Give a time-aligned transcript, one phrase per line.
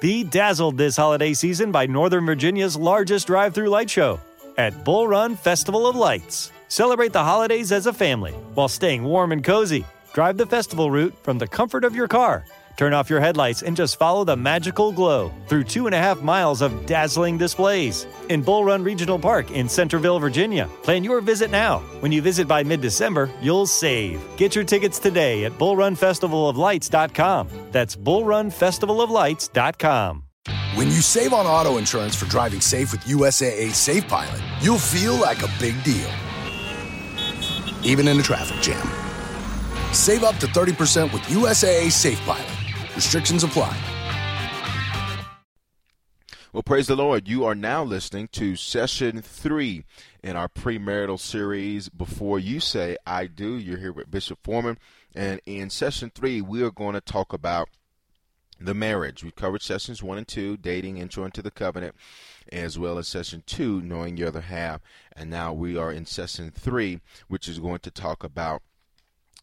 [0.00, 4.20] Be dazzled this holiday season by Northern Virginia's largest drive through light show
[4.56, 6.52] at Bull Run Festival of Lights.
[6.68, 9.84] Celebrate the holidays as a family while staying warm and cozy.
[10.12, 12.44] Drive the festival route from the comfort of your car.
[12.78, 16.22] Turn off your headlights and just follow the magical glow through two and a half
[16.22, 20.70] miles of dazzling displays in Bull Run Regional Park in Centreville, Virginia.
[20.84, 21.80] Plan your visit now.
[21.98, 24.22] When you visit by mid December, you'll save.
[24.36, 27.48] Get your tickets today at bullrunfestivaloflights.com.
[27.72, 30.22] That's bullrunfestivaloflights.com.
[30.76, 35.16] When you save on auto insurance for driving safe with USAA Safe Pilot, you'll feel
[35.16, 36.08] like a big deal,
[37.82, 38.86] even in a traffic jam.
[39.92, 42.57] Save up to 30% with USAA Safe Pilot.
[42.98, 43.76] Restrictions apply.
[46.52, 47.28] Well, praise the Lord.
[47.28, 49.84] You are now listening to session three
[50.20, 53.56] in our premarital series, Before You Say I Do.
[53.56, 54.78] You're here with Bishop Foreman.
[55.14, 57.68] And in session three, we are going to talk about
[58.58, 59.22] the marriage.
[59.22, 61.94] We've covered sessions one and two, dating, intro into the covenant,
[62.50, 64.80] as well as session two, knowing your other half.
[65.14, 68.62] And now we are in session three, which is going to talk about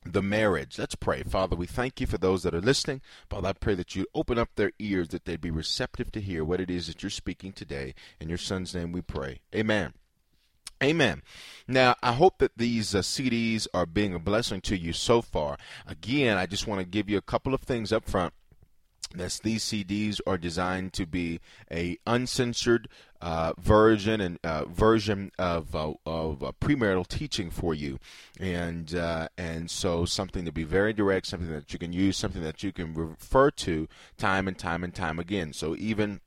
[0.06, 0.78] the marriage.
[0.78, 1.24] Let's pray.
[1.24, 3.02] Father, we thank you for those that are listening.
[3.30, 6.44] Father, I pray that you open up their ears, that they'd be receptive to hear
[6.44, 7.96] what it is that you're speaking today.
[8.20, 9.42] In your son's name we pray.
[9.54, 9.94] Amen.
[10.84, 11.24] Amen.
[11.68, 15.58] Now, I hope that these uh, CDs are being a blessing to you so far.
[15.88, 18.34] Again, I just want to give you a couple of things up front
[19.18, 21.40] Yes, these CDs are designed to be
[21.72, 22.90] a uncensored
[23.22, 28.00] uh, version and uh, version of uh, of premarital teaching for you,
[28.40, 32.44] and uh, and so something to be very direct, something that you can use, something
[32.44, 35.54] that you can refer to time and time and time again.
[35.54, 36.22] So even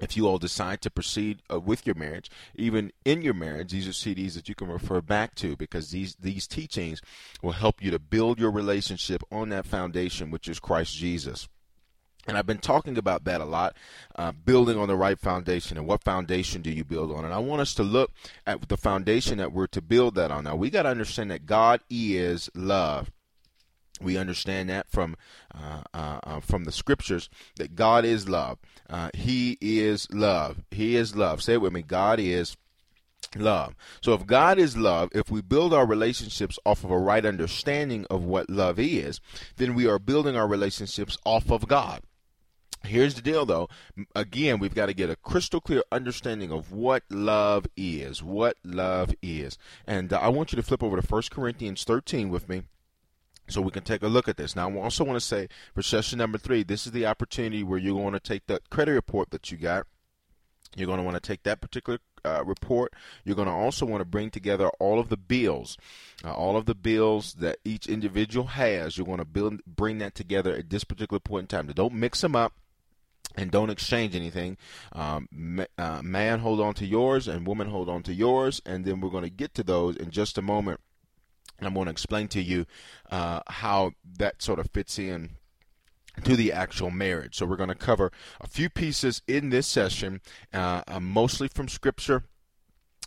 [0.00, 3.86] if you all decide to proceed uh, with your marriage, even in your marriage, these
[3.86, 7.00] are CDs that you can refer back to because these these teachings
[7.42, 11.48] will help you to build your relationship on that foundation, which is Christ Jesus.
[12.26, 13.76] And I've been talking about that a lot,
[14.14, 15.78] uh, building on the right foundation.
[15.78, 17.24] And what foundation do you build on?
[17.24, 18.12] And I want us to look
[18.46, 20.44] at the foundation that we're to build that on.
[20.44, 23.10] Now, we got to understand that God is love.
[24.02, 25.16] We understand that from
[25.54, 28.58] uh, uh, uh, from the scriptures that God is love.
[28.88, 30.64] Uh, he is love.
[30.70, 31.42] He is love.
[31.42, 31.82] Say it with me.
[31.82, 32.56] God is
[33.36, 33.74] love.
[34.00, 38.06] So if God is love, if we build our relationships off of a right understanding
[38.10, 39.20] of what love is,
[39.56, 42.02] then we are building our relationships off of God.
[42.82, 43.68] Here's the deal, though.
[44.14, 48.22] Again, we've got to get a crystal clear understanding of what love is.
[48.22, 49.58] What love is.
[49.86, 52.62] And uh, I want you to flip over to 1 Corinthians 13 with me
[53.48, 54.56] so we can take a look at this.
[54.56, 57.78] Now, I also want to say for session number three, this is the opportunity where
[57.78, 59.86] you're going to take that credit report that you got.
[60.76, 62.94] You're going to want to take that particular uh, report.
[63.24, 65.76] You're going to also want to bring together all of the bills,
[66.24, 68.96] uh, all of the bills that each individual has.
[68.96, 71.66] You're going to build, bring that together at this particular point in time.
[71.74, 72.54] Don't mix them up
[73.36, 74.56] and don't exchange anything.
[74.92, 79.00] Um, uh, man, hold on to yours, and woman, hold on to yours, and then
[79.00, 80.80] we're going to get to those in just a moment.
[81.58, 82.66] And I'm going to explain to you
[83.10, 85.36] uh, how that sort of fits in
[86.24, 87.36] to the actual marriage.
[87.36, 90.20] So we're going to cover a few pieces in this session,
[90.52, 92.24] uh, uh mostly from Scripture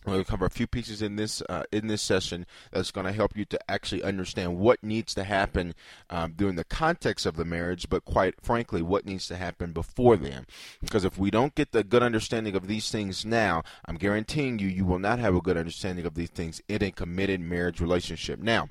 [0.06, 3.36] We'll cover a few pieces in this uh, in this session that's going to help
[3.36, 5.74] you to actually understand what needs to happen
[6.10, 10.18] um, during the context of the marriage, but quite frankly, what needs to happen before
[10.18, 10.46] then.
[10.82, 14.68] Because if we don't get the good understanding of these things now, I'm guaranteeing you,
[14.68, 18.40] you will not have a good understanding of these things in a committed marriage relationship.
[18.40, 18.70] Now.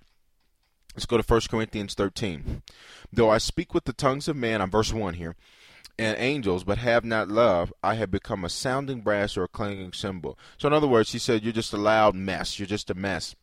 [0.94, 2.62] Let's go to 1 Corinthians 13.
[3.10, 5.36] Though I speak with the tongues of men, I'm verse 1 here,
[6.02, 9.92] and angels, but have not love, I have become a sounding brass or a clanging
[9.92, 10.38] cymbal.
[10.58, 12.58] So, in other words, he said, You're just a loud mess.
[12.58, 13.34] You're just a mess.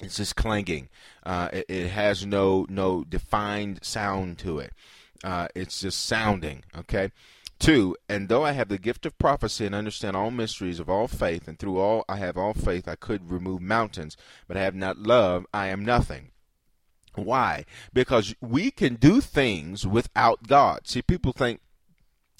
[0.00, 0.88] It's just clanging.
[1.24, 4.72] Uh, it, it, has no no defined sound to it.
[5.22, 6.64] Uh, it's just sounding.
[6.76, 7.12] Okay.
[7.60, 11.06] Two, and though I have the gift of prophecy and understand all mysteries of all
[11.06, 14.16] faith, and through all I have all faith, I could remove mountains,
[14.48, 16.32] but I have not love, I am nothing.
[17.14, 17.64] Why?
[17.92, 20.88] Because we can do things without God.
[20.88, 21.60] See, people think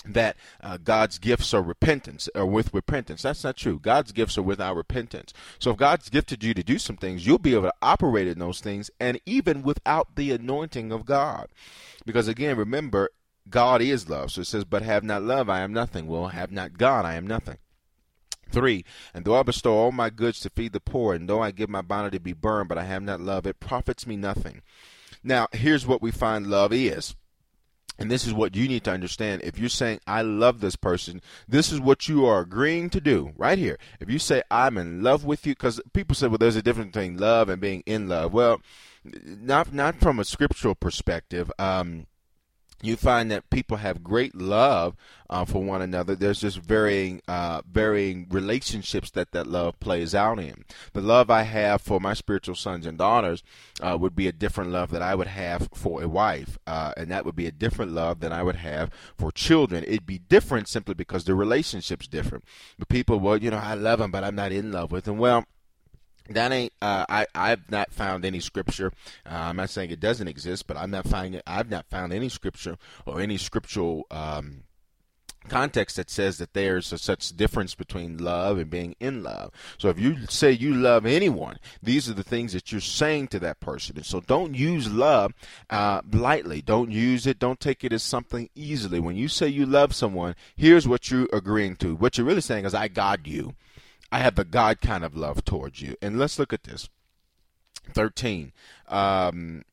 [0.04, 3.22] that uh, God's gifts are repentance or with repentance.
[3.22, 3.78] That's not true.
[3.78, 5.32] God's gifts are without repentance.
[5.58, 8.38] So if God's gifted you to do some things, you'll be able to operate in
[8.38, 11.48] those things and even without the anointing of God.
[12.04, 13.10] Because again, remember,
[13.48, 14.32] God is love.
[14.32, 16.06] So it says, but have not love, I am nothing.
[16.06, 17.58] Well, have not God, I am nothing.
[18.50, 21.50] Three, and though I bestow all my goods to feed the poor, and though I
[21.50, 24.62] give my body to be burned, but I have not love, it profits me nothing.
[25.24, 27.16] Now, here's what we find love is.
[27.98, 29.42] And this is what you need to understand.
[29.42, 33.32] If you're saying, I love this person, this is what you are agreeing to do
[33.36, 33.78] right here.
[34.00, 36.92] If you say, I'm in love with you, because people say, well, there's a difference
[36.92, 38.32] between love and being in love.
[38.32, 38.60] Well,
[39.04, 41.52] not, not from a scriptural perspective.
[41.58, 42.06] Um,
[42.84, 44.96] you find that people have great love
[45.30, 46.14] uh, for one another.
[46.14, 50.64] There's just varying, uh, varying relationships that that love plays out in.
[50.92, 53.42] The love I have for my spiritual sons and daughters
[53.80, 57.10] uh, would be a different love that I would have for a wife, uh, and
[57.10, 59.84] that would be a different love than I would have for children.
[59.84, 62.44] It'd be different simply because the relationship's different.
[62.78, 65.18] But people, well, you know, I love them, but I'm not in love with them.
[65.18, 65.46] Well
[66.30, 68.92] that ain't uh, I I've not found any scripture.
[69.26, 72.28] Uh, I'm not saying it doesn't exist, but I'm not finding I've not found any
[72.28, 74.64] scripture or any scriptural um,
[75.48, 79.52] context that says that there's a such difference between love and being in love.
[79.78, 83.38] So if you say you love anyone, these are the things that you're saying to
[83.40, 83.96] that person.
[83.96, 85.34] And so don't use love
[85.70, 86.62] uh, lightly.
[86.62, 87.38] Don't use it.
[87.38, 89.00] Don't take it as something easily.
[89.00, 91.94] When you say you love someone, here's what you're agreeing to.
[91.96, 93.54] What you're really saying is, I got you.
[94.14, 95.96] I have the God kind of love towards you.
[96.00, 96.88] And let's look at this.
[97.94, 98.52] 13
[98.86, 99.64] um,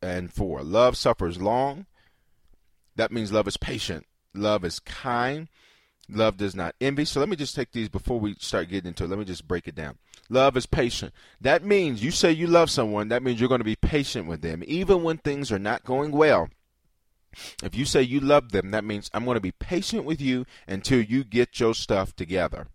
[0.00, 0.62] and 4.
[0.62, 1.84] Love suffers long.
[2.94, 4.06] That means love is patient.
[4.32, 5.48] Love is kind.
[6.08, 7.06] Love does not envy.
[7.06, 9.10] So let me just take these before we start getting into it.
[9.10, 9.98] Let me just break it down.
[10.30, 11.12] Love is patient.
[11.40, 14.42] That means you say you love someone, that means you're going to be patient with
[14.42, 16.50] them, even when things are not going well.
[17.64, 20.46] If you say you love them, that means I'm going to be patient with you
[20.68, 22.68] until you get your stuff together.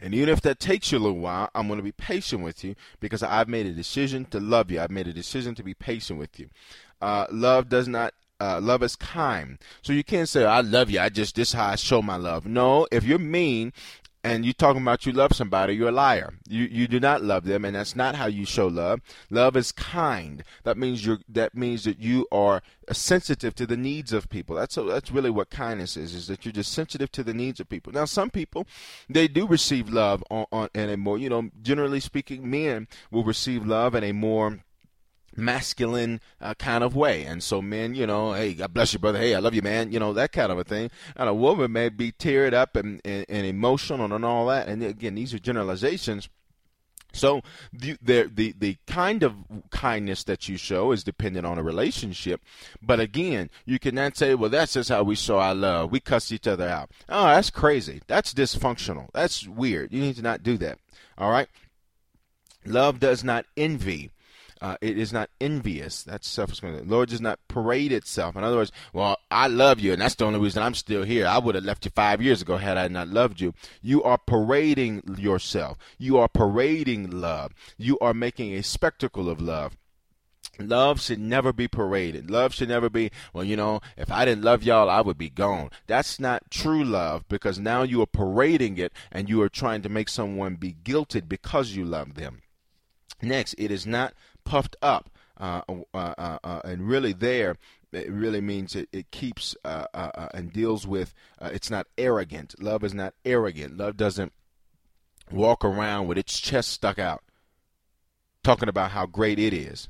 [0.00, 2.64] And even if that takes you a little while, I'm going to be patient with
[2.64, 4.80] you because I've made a decision to love you.
[4.80, 6.48] I've made a decision to be patient with you.
[7.00, 9.58] Uh, love does not uh, love is kind.
[9.82, 11.00] So you can't say, I love you.
[11.00, 12.46] I just, this how I show my love.
[12.46, 13.72] No, if you're mean
[14.28, 16.34] and you're talking about you love somebody, you're a liar.
[16.48, 19.00] You you do not love them, and that's not how you show love.
[19.30, 20.44] Love is kind.
[20.64, 24.56] That means you that means that you are sensitive to the needs of people.
[24.56, 26.14] That's a, that's really what kindness is.
[26.14, 27.92] Is that you're just sensitive to the needs of people.
[27.92, 28.66] Now, some people
[29.08, 33.24] they do receive love on, on in a more you know generally speaking, men will
[33.24, 34.60] receive love in a more
[35.36, 37.24] masculine uh, kind of way.
[37.24, 39.18] And so men, you know, hey, God bless you, brother.
[39.18, 39.92] Hey, I love you, man.
[39.92, 40.90] You know, that kind of a thing.
[41.16, 44.68] And a woman may be teared up and, and, and emotional and all that.
[44.68, 46.28] And again, these are generalizations.
[47.12, 47.40] So
[47.72, 49.34] the, the, the the kind of
[49.70, 52.42] kindness that you show is dependent on a relationship,
[52.82, 55.90] but again, you cannot say, "Well, that's just how we show our love.
[55.90, 58.02] We cuss each other out." Oh, that's crazy.
[58.08, 59.08] That's dysfunctional.
[59.14, 59.90] That's weird.
[59.90, 60.78] You need to not do that.
[61.16, 61.48] All right.
[62.66, 64.10] Love does not envy.
[64.60, 66.02] Uh, it is not envious.
[66.02, 66.34] That's.
[66.34, 68.36] The Lord does not parade itself.
[68.36, 71.26] In other words, well, I love you, and that's the only reason I'm still here.
[71.26, 73.54] I would have left you five years ago had I not loved you.
[73.82, 75.78] You are parading yourself.
[75.98, 77.52] You are parading love.
[77.76, 79.76] You are making a spectacle of love.
[80.60, 82.30] Love should never be paraded.
[82.30, 85.30] Love should never be, well, you know, if I didn't love y'all, I would be
[85.30, 85.70] gone.
[85.86, 89.88] That's not true love because now you are parading it and you are trying to
[89.88, 92.42] make someone be guilted because you love them.
[93.22, 94.14] Next, it is not
[94.48, 95.10] puffed up.
[95.40, 97.54] Uh, uh, uh, uh, and really there
[97.92, 102.60] it really means it, it keeps uh, uh, and deals with it's not arrogant.
[102.60, 103.76] Love is not arrogant.
[103.76, 104.32] Love doesn't
[105.30, 107.22] walk around with its chest stuck out
[108.42, 109.88] talking about how great it is.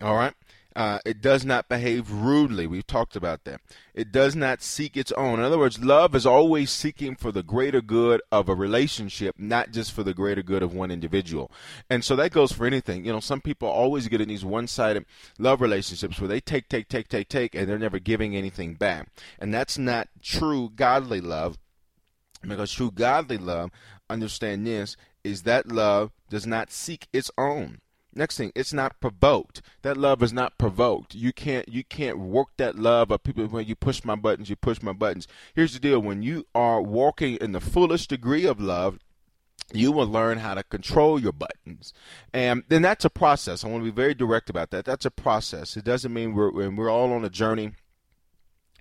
[0.00, 0.34] All right
[0.74, 2.66] uh, it does not behave rudely.
[2.66, 3.60] We've talked about that.
[3.94, 5.38] It does not seek its own.
[5.38, 9.70] In other words, love is always seeking for the greater good of a relationship, not
[9.70, 11.50] just for the greater good of one individual.
[11.90, 13.04] And so that goes for anything.
[13.04, 15.04] You know, some people always get in these one sided
[15.38, 19.08] love relationships where they take, take, take, take, take, and they're never giving anything back.
[19.38, 21.58] And that's not true godly love
[22.42, 23.70] because true godly love,
[24.08, 27.81] understand this, is that love does not seek its own.
[28.14, 29.62] Next thing, it's not provoked.
[29.82, 31.14] That love is not provoked.
[31.14, 34.56] You can't you can't work that love of people when you push my buttons, you
[34.56, 35.26] push my buttons.
[35.54, 38.98] Here's the deal: when you are walking in the fullest degree of love,
[39.72, 41.92] you will learn how to control your buttons
[42.32, 45.10] and then that's a process i want to be very direct about that that's a
[45.10, 47.72] process it doesn't mean we're we're all on a journey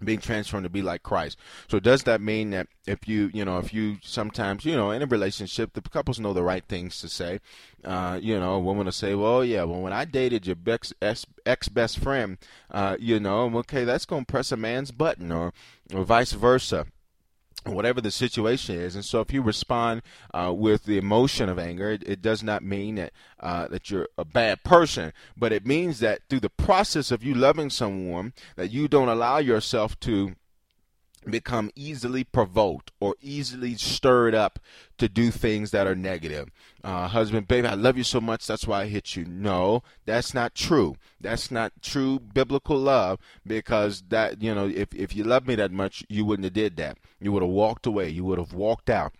[0.03, 1.37] being transformed to be like Christ.
[1.69, 5.01] So does that mean that if you, you know, if you sometimes, you know, in
[5.01, 7.39] a relationship, the couples know the right things to say.
[7.83, 10.93] Uh, you know, a woman will say, well, yeah, well, when I dated your ex,
[11.45, 12.37] ex best friend,
[12.69, 15.53] uh, you know, okay, that's to press a man's button or,
[15.93, 16.85] or vice versa
[17.65, 18.95] whatever the situation is.
[18.95, 20.01] And so if you respond
[20.33, 24.07] uh, with the emotion of anger, it, it does not mean that uh, that you're
[24.17, 28.71] a bad person, but it means that through the process of you loving someone, that
[28.71, 30.35] you don't allow yourself to
[31.29, 34.59] become easily provoked or easily stirred up
[34.97, 36.49] to do things that are negative.
[36.83, 39.25] Uh, husband, baby, I love you so much, that's why I hit you.
[39.25, 40.95] No, that's not true.
[41.19, 45.71] That's not true biblical love because that, you know, if, if you love me that
[45.71, 46.97] much, you wouldn't have did that.
[47.19, 48.09] You would have walked away.
[48.09, 49.13] You would have walked out.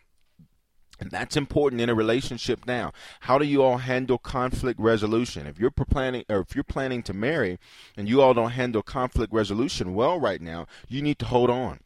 [1.01, 2.93] And that's important in a relationship now.
[3.21, 5.47] How do you all handle conflict resolution?
[5.47, 7.57] If you're planning or if you're planning to marry
[7.97, 11.79] and you all don't handle conflict resolution well right now, you need to hold on.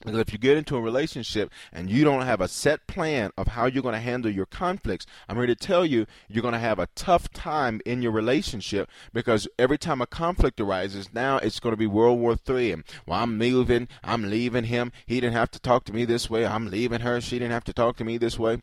[0.00, 3.48] Because if you get into a relationship and you don't have a set plan of
[3.48, 6.58] how you're going to handle your conflicts, I'm here to tell you you're going to
[6.58, 11.60] have a tough time in your relationship because every time a conflict arises, now it's
[11.60, 12.72] going to be World War III.
[12.72, 14.90] And well, I'm moving, I'm leaving him.
[15.04, 16.46] He didn't have to talk to me this way.
[16.46, 17.20] I'm leaving her.
[17.20, 18.62] She didn't have to talk to me this way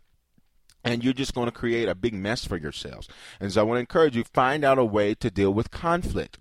[0.83, 3.09] and you're just going to create a big mess for yourselves.
[3.41, 6.39] And so I want to encourage you find out a way to deal with conflict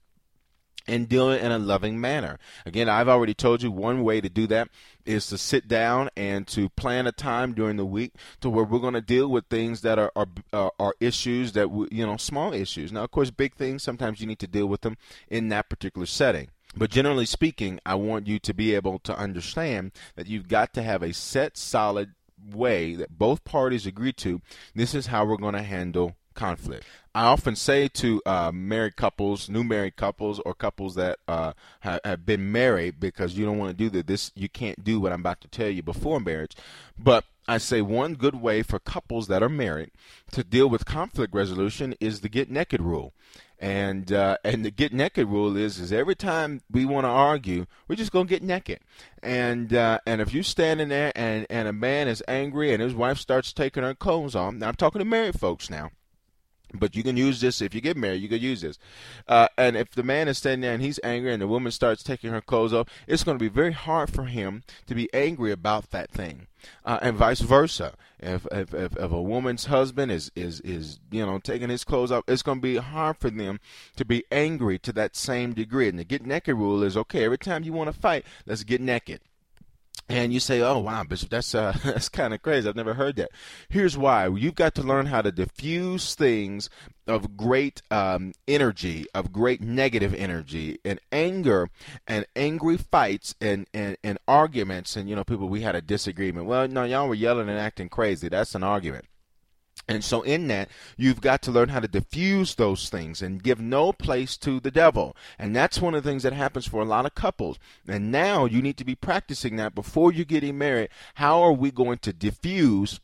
[0.89, 2.39] and do it in a loving manner.
[2.65, 4.69] Again, I've already told you one way to do that
[5.05, 8.79] is to sit down and to plan a time during the week to where we're
[8.79, 10.13] going to deal with things that are
[10.53, 12.93] are, are issues that we, you know small issues.
[12.93, 14.97] Now, of course, big things sometimes you need to deal with them
[15.29, 16.49] in that particular setting.
[16.77, 20.83] But generally speaking, I want you to be able to understand that you've got to
[20.83, 22.15] have a set, solid
[22.53, 24.43] way that both parties agree to.
[24.75, 26.85] This is how we're going to handle conflict.
[27.17, 32.01] I often say to uh, married couples, new married couples, or couples that uh, have,
[32.05, 34.03] have been married, because you don't want to do.
[34.03, 36.55] This you can't do what I'm about to tell you before marriage.
[36.99, 39.93] But I say one good way for couples that are married
[40.33, 43.15] to deal with conflict resolution is the get naked rule.
[43.59, 47.65] And uh, and the get naked rule is is every time we want to argue,
[47.89, 48.81] we're just gonna get naked.
[49.23, 52.95] And uh, and if you're standing there and and a man is angry and his
[52.95, 55.93] wife starts taking her clothes off, now I'm talking to married folks now
[56.77, 58.23] but you can use this if you get married.
[58.23, 58.79] You could use this,
[59.29, 62.03] uh, and if the man is standing there and he's angry, and the woman starts
[62.03, 65.53] taking her clothes off, it's going to be very hard for him to be angry
[65.53, 66.47] about that thing,
[66.85, 67.95] uh, and vice versa.
[68.19, 72.13] If, if, if if a woman's husband is is is you know taking his clothes
[72.13, 73.61] off, it's going to be hard for them
[73.97, 75.89] to be angry to that same degree.
[75.89, 77.25] And the get naked rule is okay.
[77.25, 79.21] Every time you want to fight, let's get naked
[80.09, 82.69] and you say, "Oh wow, Bishop, that's uh, that's kind of crazy.
[82.69, 83.31] I've never heard that."
[83.69, 86.71] Here's why: you've got to learn how to diffuse things
[87.07, 91.69] of great um, energy, of great negative energy, and anger,
[92.07, 94.97] and angry fights, and, and and arguments.
[94.97, 96.47] And you know, people, we had a disagreement.
[96.47, 98.29] Well, no, y'all were yelling and acting crazy.
[98.29, 99.07] That's an argument.
[99.89, 103.61] And so, in that, you've got to learn how to diffuse those things and give
[103.61, 105.17] no place to the devil.
[105.39, 107.59] And that's one of the things that happens for a lot of couples.
[107.87, 110.89] And now you need to be practicing that before you're getting married.
[111.15, 113.01] How are we going to diffuse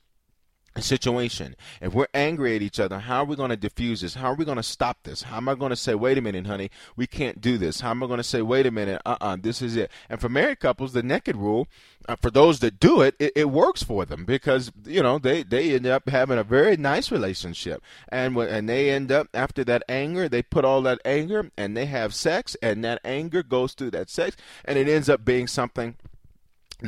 [0.80, 1.54] situation.
[1.80, 4.14] If we're angry at each other, how are we going to diffuse this?
[4.14, 5.22] How are we going to stop this?
[5.22, 7.80] How am I going to say, wait a minute, honey, we can't do this?
[7.80, 9.90] How am I going to say, wait a minute, uh uh-uh, uh this is it?
[10.08, 11.68] And for married couples, the naked rule,
[12.08, 15.42] uh, for those that do it, it, it, works for them because, you know, they,
[15.42, 17.82] they end up having a very nice relationship.
[18.08, 21.76] And, when, and they end up, after that anger, they put all that anger and
[21.76, 25.46] they have sex, and that anger goes through that sex, and it ends up being
[25.46, 25.96] something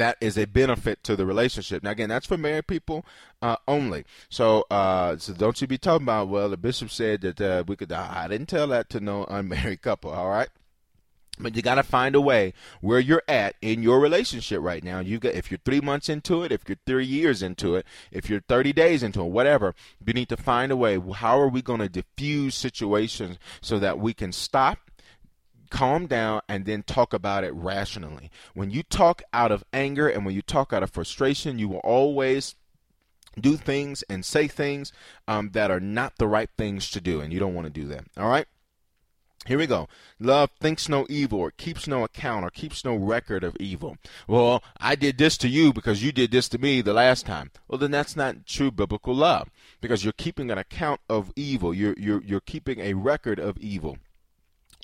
[0.01, 1.83] that is a benefit to the relationship.
[1.83, 3.05] Now, again, that's for married people
[3.43, 4.05] uh, only.
[4.29, 7.77] So, uh, so don't you be talking about, well, the bishop said that uh, we
[7.77, 7.93] could.
[7.93, 10.11] I didn't tell that to no unmarried couple.
[10.11, 10.49] All right.
[11.39, 15.01] But you got to find a way where you're at in your relationship right now.
[15.01, 18.31] You got if you're three months into it, if you're three years into it, if
[18.31, 19.75] you're 30 days into it, whatever.
[20.07, 20.97] You need to find a way.
[20.97, 24.79] How are we going to diffuse situations so that we can stop
[25.75, 28.31] calm down and then talk about it rationally.
[28.55, 31.79] When you talk out of anger and when you talk out of frustration, you will
[31.79, 32.55] always
[33.41, 34.93] do things and say things
[35.27, 37.89] um, that are not the right things to do, and you don't want to do
[37.89, 38.05] that.
[38.17, 38.47] All right?
[39.47, 39.89] Here we go.
[40.21, 43.99] Love thinks no evil or keeps no account or keeps no record of evil.
[44.29, 47.51] Well, I did this to you because you did this to me the last time.
[47.67, 49.51] Well, then that's not true biblical love
[49.81, 51.75] because you're keeping an account of evil.
[51.75, 53.99] You're, you're, you're keeping a record of evil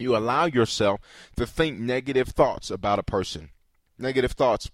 [0.00, 1.00] you allow yourself
[1.37, 3.50] to think negative thoughts about a person,
[3.99, 4.71] negative thoughts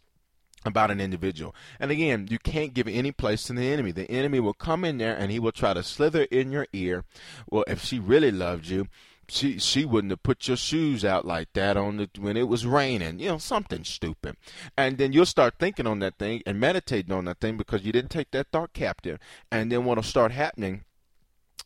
[0.65, 1.55] about an individual.
[1.79, 3.93] And again, you can't give any place to the enemy.
[3.93, 7.05] The enemy will come in there and he will try to slither in your ear.
[7.49, 8.89] Well, if she really loved you,
[9.29, 12.65] she she wouldn't have put your shoes out like that on the when it was
[12.65, 14.37] raining, you know, something stupid.
[14.77, 17.93] And then you'll start thinking on that thing and meditating on that thing because you
[17.93, 19.19] didn't take that thought captive.
[19.51, 20.85] And then what'll start happening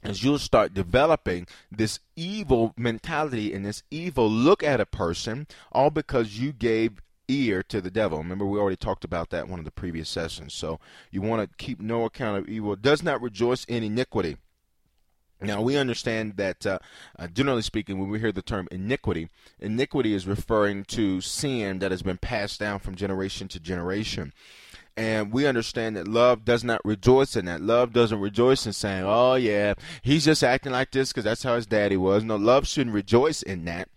[0.02, 5.90] as you'll start developing this evil mentality and this evil look at a person, all
[5.90, 8.18] because you gave ear to the devil.
[8.18, 10.52] Remember, we already talked about that in one of the previous sessions.
[10.52, 10.80] So
[11.10, 12.76] you want to keep no account of evil.
[12.76, 14.36] Does not rejoice in iniquity.
[15.42, 16.80] Now, we understand that, uh,
[17.18, 21.90] uh, generally speaking, when we hear the term iniquity, iniquity is referring to sin that
[21.90, 24.34] has been passed down from generation to generation.
[24.96, 27.60] And we understand that love does not rejoice in that.
[27.62, 31.56] Love doesn't rejoice in saying, oh, yeah, he's just acting like this because that's how
[31.56, 32.24] his daddy was.
[32.24, 33.88] No, love shouldn't rejoice in that.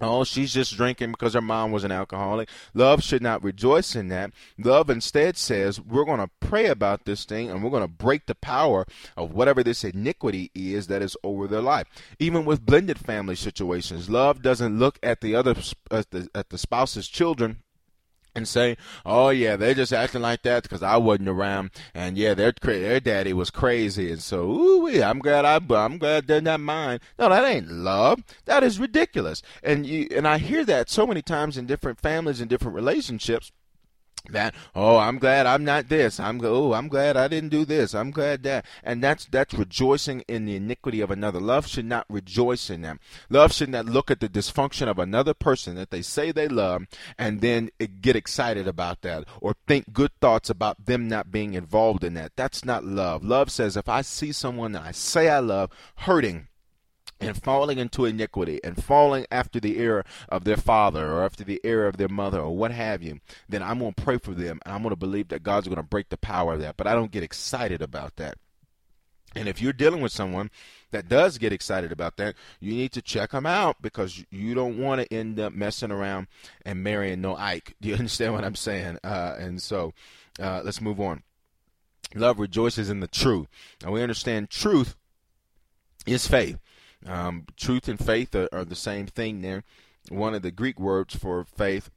[0.00, 2.48] Oh, she's just drinking because her mom was an alcoholic.
[2.74, 4.32] Love should not rejoice in that.
[4.58, 8.26] Love instead says, we're going to pray about this thing and we're going to break
[8.26, 11.86] the power of whatever this iniquity is that is over their life.
[12.18, 15.54] Even with blended family situations, love doesn't look at the other
[15.90, 17.62] at the, at the spouse's children
[18.34, 18.76] and say,
[19.06, 23.00] "Oh yeah, they're just acting like that because I wasn't around, and yeah, their their
[23.00, 27.28] daddy was crazy, and so ooh, I'm glad I I'm glad they're not mine." No,
[27.28, 28.22] that ain't love.
[28.46, 32.40] That is ridiculous, and you and I hear that so many times in different families
[32.40, 33.52] and different relationships
[34.30, 36.18] that oh i'm glad i'm not this.
[36.18, 37.94] I'm oh i'm glad i didn't do this.
[37.94, 38.64] I'm glad that.
[38.82, 41.40] And that's that's rejoicing in the iniquity of another.
[41.40, 43.00] Love should not rejoice in them.
[43.28, 46.86] Love should not look at the dysfunction of another person that they say they love
[47.18, 52.04] and then get excited about that or think good thoughts about them not being involved
[52.04, 52.32] in that.
[52.36, 53.24] That's not love.
[53.24, 56.48] Love says if i see someone that i say i love hurting
[57.20, 61.60] and falling into iniquity and falling after the error of their father or after the
[61.64, 64.60] error of their mother or what have you, then I'm going to pray for them
[64.64, 66.76] and I'm going to believe that God's going to break the power of that.
[66.76, 68.36] But I don't get excited about that.
[69.36, 70.50] And if you're dealing with someone
[70.92, 74.78] that does get excited about that, you need to check them out because you don't
[74.78, 76.28] want to end up messing around
[76.64, 77.74] and marrying no Ike.
[77.80, 78.98] Do you understand what I'm saying?
[79.02, 79.92] Uh, and so
[80.40, 81.22] uh, let's move on.
[82.14, 83.48] Love rejoices in the truth.
[83.82, 84.94] Now we understand truth
[86.06, 86.58] is faith.
[87.06, 89.62] Um, truth and faith are, are, the same thing there.
[90.08, 91.90] One of the Greek words for faith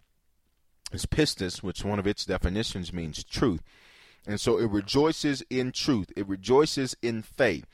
[0.91, 3.61] is pistis, which one of its definitions means truth.
[4.27, 6.11] And so it rejoices in truth.
[6.17, 7.65] It rejoices in faith.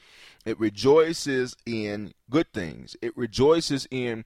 [0.45, 2.95] It rejoices in good things.
[3.01, 4.25] It rejoices in,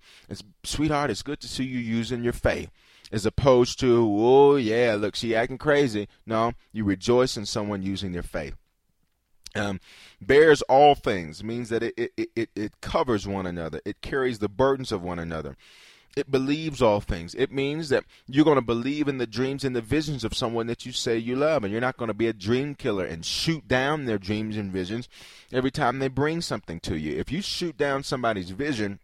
[0.63, 2.69] sweetheart, it's good to see you using your faith.
[3.09, 6.09] As opposed to, oh, yeah, look, she acting crazy.
[6.25, 8.55] No, you rejoice in someone using their faith.
[9.55, 9.79] Um,
[10.21, 13.81] bears all things means that it, it, it, it covers one another.
[13.85, 15.55] It carries the burdens of one another.
[16.15, 17.35] It believes all things.
[17.35, 20.65] It means that you're going to believe in the dreams and the visions of someone
[20.65, 23.23] that you say you love, and you're not going to be a dream killer and
[23.23, 25.07] shoot down their dreams and visions
[25.53, 27.15] every time they bring something to you.
[27.19, 28.99] If you shoot down somebody's vision,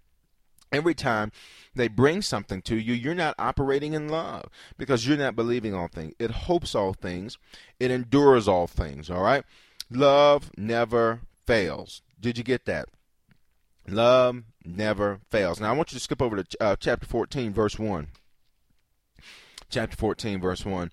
[0.71, 1.31] every time
[1.75, 4.45] they bring something to you, you're not operating in love
[4.79, 6.15] because you're not believing all things.
[6.17, 7.37] It hopes all things,
[7.79, 9.43] it endures all things, all right?
[9.89, 12.01] Love never fails.
[12.19, 12.89] Did you get that?
[13.87, 15.59] Love never fails.
[15.59, 18.07] Now I want you to skip over to uh, chapter 14, verse 1.
[19.69, 20.91] Chapter 14, verse 1.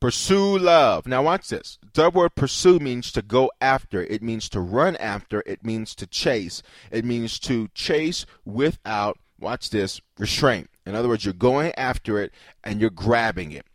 [0.00, 1.06] Pursue love.
[1.06, 1.78] Now watch this.
[1.94, 4.04] The word pursue means to go after.
[4.04, 5.42] It means to run after.
[5.44, 6.62] It means to chase.
[6.92, 10.70] It means to chase without, watch this, restraint.
[10.86, 13.66] In other words, you're going after it and you're grabbing it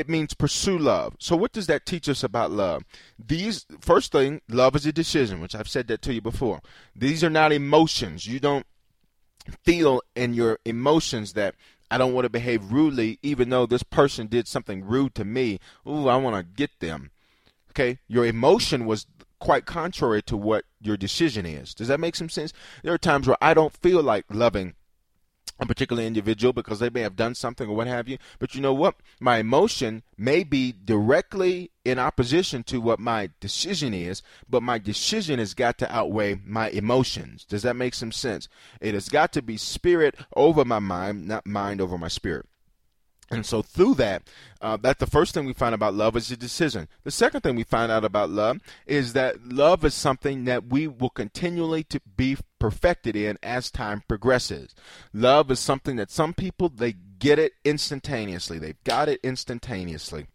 [0.00, 1.14] it means pursue love.
[1.18, 2.82] So what does that teach us about love?
[3.18, 6.60] These first thing, love is a decision, which I've said that to you before.
[6.96, 8.26] These are not emotions.
[8.26, 8.66] You don't
[9.62, 11.54] feel in your emotions that
[11.90, 15.58] I don't want to behave rudely even though this person did something rude to me.
[15.86, 17.10] Ooh, I want to get them.
[17.70, 17.98] Okay?
[18.08, 19.06] Your emotion was
[19.38, 21.74] quite contrary to what your decision is.
[21.74, 22.52] Does that make some sense?
[22.82, 24.74] There are times where I don't feel like loving
[25.60, 28.18] a particular individual because they may have done something or what have you.
[28.38, 28.96] But you know what?
[29.20, 35.38] My emotion may be directly in opposition to what my decision is, but my decision
[35.38, 37.44] has got to outweigh my emotions.
[37.44, 38.48] Does that make some sense?
[38.80, 42.46] It has got to be spirit over my mind, not mind over my spirit.
[43.30, 44.24] And so through that,
[44.60, 46.88] uh, that's the first thing we find about love is a decision.
[47.04, 50.88] The second thing we find out about love is that love is something that we
[50.88, 54.74] will continually to be perfected in as time progresses.
[55.12, 58.58] Love is something that some people they get it instantaneously.
[58.58, 60.26] They've got it instantaneously.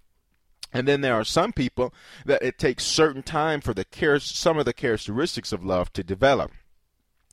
[0.71, 1.93] And then there are some people
[2.25, 3.85] that it takes certain time for the
[4.19, 6.51] some of the characteristics of love to develop.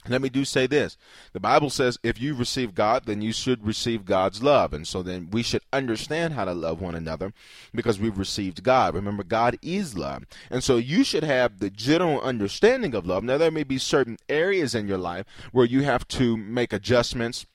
[0.08, 0.96] Let me do say this.
[1.32, 4.72] The Bible says if you receive God, then you should receive God's love.
[4.72, 7.32] And so then we should understand how to love one another
[7.72, 8.94] because we've received God.
[8.94, 10.24] Remember, God is love.
[10.50, 13.22] And so you should have the general understanding of love.
[13.22, 17.46] Now, there may be certain areas in your life where you have to make adjustments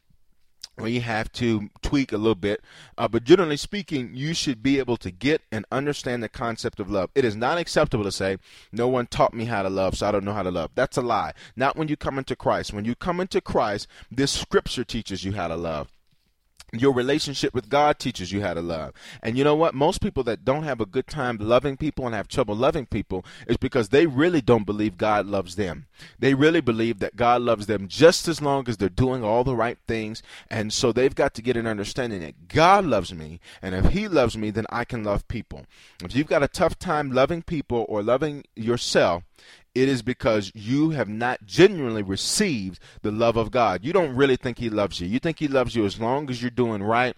[0.85, 2.61] you have to tweak a little bit.
[2.97, 6.91] Uh, but generally speaking, you should be able to get and understand the concept of
[6.91, 7.09] love.
[7.15, 8.37] It is not acceptable to say,
[8.71, 10.71] No one taught me how to love, so I don't know how to love.
[10.75, 11.33] That's a lie.
[11.55, 12.73] Not when you come into Christ.
[12.73, 15.91] When you come into Christ, this scripture teaches you how to love.
[16.73, 18.93] Your relationship with God teaches you how to love.
[19.23, 19.73] And you know what?
[19.73, 23.23] Most people that don't have a good time loving people and have trouble loving people
[23.47, 25.85] is because they really don't believe God loves them.
[26.19, 29.55] They really believe that God loves them just as long as they're doing all the
[29.55, 30.21] right things.
[30.49, 33.39] And so they've got to get an understanding that God loves me.
[33.61, 35.65] And if He loves me, then I can love people.
[36.03, 39.23] If you've got a tough time loving people or loving yourself,
[39.81, 43.83] it is because you have not genuinely received the love of God.
[43.83, 45.07] You don't really think He loves you.
[45.07, 47.15] You think He loves you as long as you're doing right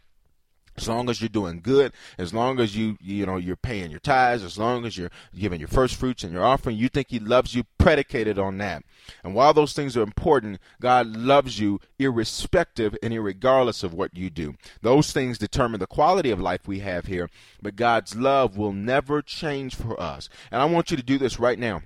[0.80, 4.00] as long as you're doing good, as long as you you know you're paying your
[4.00, 7.20] tithes, as long as you're giving your first fruits and your offering, you think He
[7.20, 8.84] loves you predicated on that.
[9.24, 14.30] And while those things are important, God loves you irrespective and irregardless of what you
[14.30, 14.56] do.
[14.82, 17.30] Those things determine the quality of life we have here,
[17.62, 20.30] but God's love will never change for us.
[20.52, 21.82] And I want you to do this right now.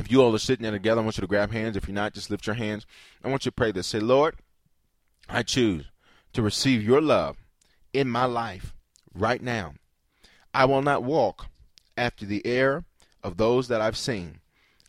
[0.00, 1.76] If you all are sitting there together, I want you to grab hands.
[1.76, 2.86] If you're not, just lift your hands.
[3.22, 3.86] I want you to pray this.
[3.86, 4.36] Say, Lord,
[5.28, 5.84] I choose
[6.32, 7.36] to receive your love
[7.92, 8.74] in my life
[9.14, 9.74] right now.
[10.54, 11.48] I will not walk
[11.98, 12.84] after the error
[13.22, 14.40] of those that I've seen.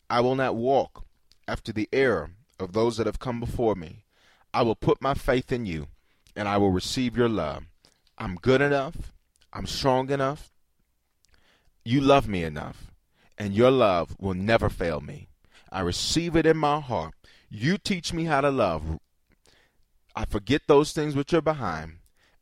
[0.09, 1.03] I will not walk
[1.45, 4.05] after the error of those that have come before me.
[4.53, 5.87] I will put my faith in you
[6.37, 7.65] and I will receive your love.
[8.17, 9.11] I'm good enough.
[9.51, 10.51] I'm strong enough.
[11.83, 12.90] You love me enough,
[13.41, 15.27] and your love will never fail me.
[15.71, 17.15] I receive it in my heart.
[17.49, 18.99] You teach me how to love.
[20.15, 21.93] I forget those things which are behind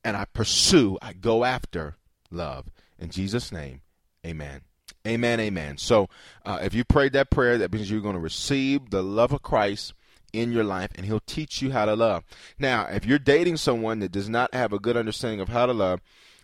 [0.03, 1.95] and I pursue, I go after
[2.29, 2.65] love.
[2.97, 3.79] In Jesus' name,
[4.25, 4.63] amen.
[5.07, 5.77] Amen, amen.
[5.77, 6.09] So
[6.45, 9.41] uh, if you prayed that prayer, that means you're going to receive the love of
[9.41, 9.93] Christ
[10.33, 12.25] in your life and he'll teach you how to love.
[12.57, 15.73] Now, if you're dating someone that does not have a good understanding of how to
[15.73, 16.01] love,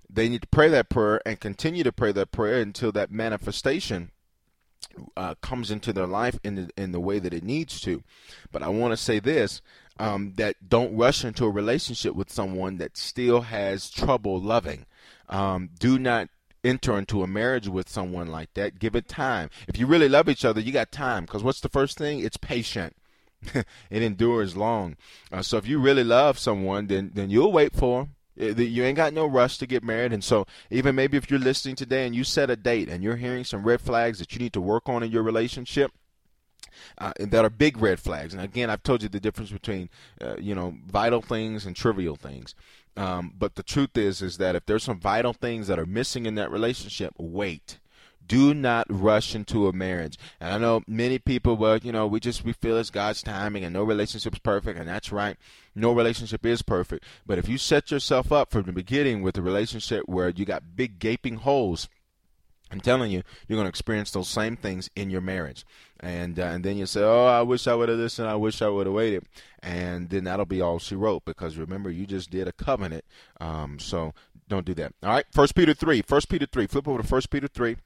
[0.09, 4.11] they need to pray that prayer and continue to pray that prayer until that manifestation
[5.17, 8.03] uh, comes into their life in the, in the way that it needs to.
[8.51, 9.61] But I want to say this
[9.99, 14.85] um, that don't rush into a relationship with someone that still has trouble loving.
[15.29, 16.29] Um, do not
[16.63, 18.79] enter into a marriage with someone like that.
[18.79, 19.49] Give it time.
[19.67, 21.25] If you really love each other, you got time.
[21.25, 22.19] Because what's the first thing?
[22.19, 22.95] It's patient.
[23.53, 23.65] it
[24.01, 24.97] endures long.
[25.31, 28.14] Uh, so if you really love someone, then then you'll wait for them.
[28.35, 31.75] You ain't got no rush to get married, and so even maybe if you're listening
[31.75, 34.53] today and you set a date and you're hearing some red flags that you need
[34.53, 35.91] to work on in your relationship,
[36.97, 38.33] uh, that are big red flags.
[38.33, 39.89] And again, I've told you the difference between
[40.21, 42.55] uh, you know vital things and trivial things.
[42.97, 46.25] Um, but the truth is, is that if there's some vital things that are missing
[46.25, 47.79] in that relationship, wait.
[48.27, 50.17] Do not rush into a marriage.
[50.39, 53.63] And I know many people, well, you know, we just we feel it's God's timing,
[53.63, 55.37] and no relationship's perfect, and that's right.
[55.75, 57.03] No relationship is perfect.
[57.25, 60.75] But if you set yourself up from the beginning with a relationship where you got
[60.75, 61.87] big gaping holes
[62.71, 65.65] I'm telling you, you're going to experience those same things in your marriage,
[65.99, 68.27] and uh, and then you say, "Oh, I wish I would have listened.
[68.27, 69.23] I wish I would have waited,"
[69.61, 73.05] and then that'll be all she wrote because remember, you just did a covenant.
[73.39, 74.13] Um, so
[74.49, 74.93] don't do that.
[75.03, 76.01] All right, First Peter three.
[76.01, 76.65] First Peter three.
[76.65, 77.77] Flip over to First Peter three.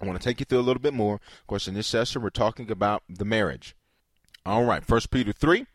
[0.00, 1.16] I want to take you through a little bit more.
[1.16, 3.76] Of course, in this session, we're talking about the marriage.
[4.46, 5.66] All right, First Peter three,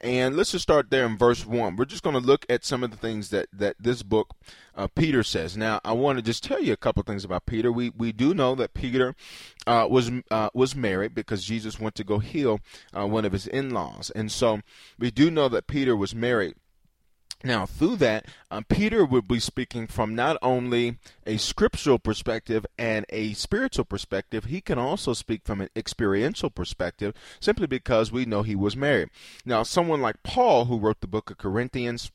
[0.00, 1.76] and let's just start there in verse one.
[1.76, 4.30] We're just going to look at some of the things that that this book
[4.74, 5.58] uh, Peter says.
[5.58, 7.70] Now, I want to just tell you a couple things about Peter.
[7.70, 9.14] We we do know that Peter
[9.66, 12.60] uh, was uh, was married because Jesus went to go heal
[12.96, 14.60] uh, one of his in laws, and so
[14.98, 16.54] we do know that Peter was married.
[17.44, 23.04] Now, through that, uh, Peter would be speaking from not only a scriptural perspective and
[23.10, 28.42] a spiritual perspective, he can also speak from an experiential perspective simply because we know
[28.42, 29.10] he was married.
[29.44, 32.10] Now, someone like Paul, who wrote the book of Corinthians,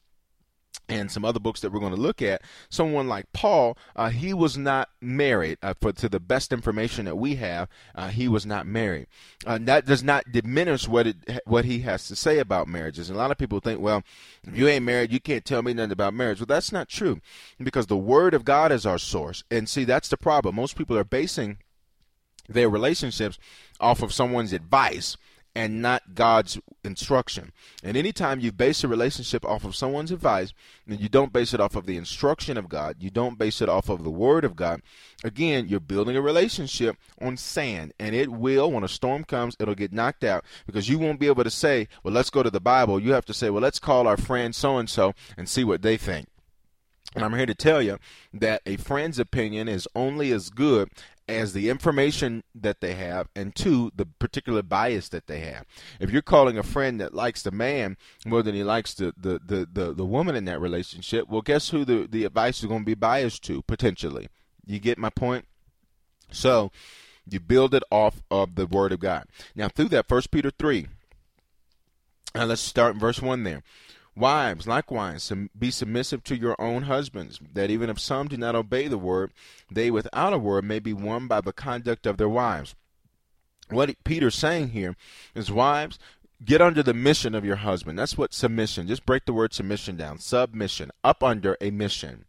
[0.90, 4.34] and some other books that we're going to look at, someone like Paul, uh, he
[4.34, 5.58] was not married.
[5.62, 9.08] Uh, for to the best information that we have, uh, he was not married.
[9.46, 13.10] Uh, that does not diminish what it what he has to say about marriages.
[13.10, 14.04] And a lot of people think, well,
[14.44, 16.40] if you ain't married, you can't tell me nothing about marriage.
[16.40, 17.22] Well, that's not true,
[17.62, 19.44] because the Word of God is our source.
[19.52, 20.56] And see, that's the problem.
[20.56, 21.58] Most people are basing
[22.48, 23.38] their relationships
[23.80, 25.16] off of someone's advice
[25.56, 27.52] and not God's instruction.
[27.84, 30.54] And anytime you base a relationship off of someone's advice,
[30.88, 33.70] and you don't base it off of the instruction of God, you don't base it
[33.70, 34.82] off of the Word of God,
[35.24, 37.94] again, you're building a relationship on sand.
[38.00, 41.28] And it will, when a storm comes, it'll get knocked out because you won't be
[41.28, 43.00] able to say, well, let's go to the Bible.
[43.00, 45.82] You have to say, well, let's call our friend so and so and see what
[45.82, 46.28] they think.
[47.16, 47.98] And I'm here to tell you
[48.34, 50.90] that a friend's opinion is only as good
[51.30, 55.66] as the information that they have, and two, the particular bias that they have.
[56.00, 59.40] If you're calling a friend that likes the man more than he likes the the,
[59.46, 62.82] the, the, the woman in that relationship, well, guess who the, the advice is going
[62.82, 64.28] to be biased to, potentially?
[64.66, 65.46] You get my point?
[66.32, 66.72] So,
[67.30, 69.26] you build it off of the Word of God.
[69.56, 70.88] Now, through that, First Peter 3,
[72.36, 73.64] and let's start in verse 1 there.
[74.20, 78.90] Wives, likewise, be submissive to your own husbands, that even if some do not obey
[78.90, 79.32] the word,
[79.72, 82.76] they without a word may be won by the conduct of their wives.
[83.70, 84.98] What Peter's saying here
[85.34, 85.98] is, wives,
[86.44, 87.98] get under the mission of your husband.
[87.98, 88.88] That's what submission.
[88.88, 90.20] Just break the word submission down.
[90.20, 92.26] Submission, up under a mission.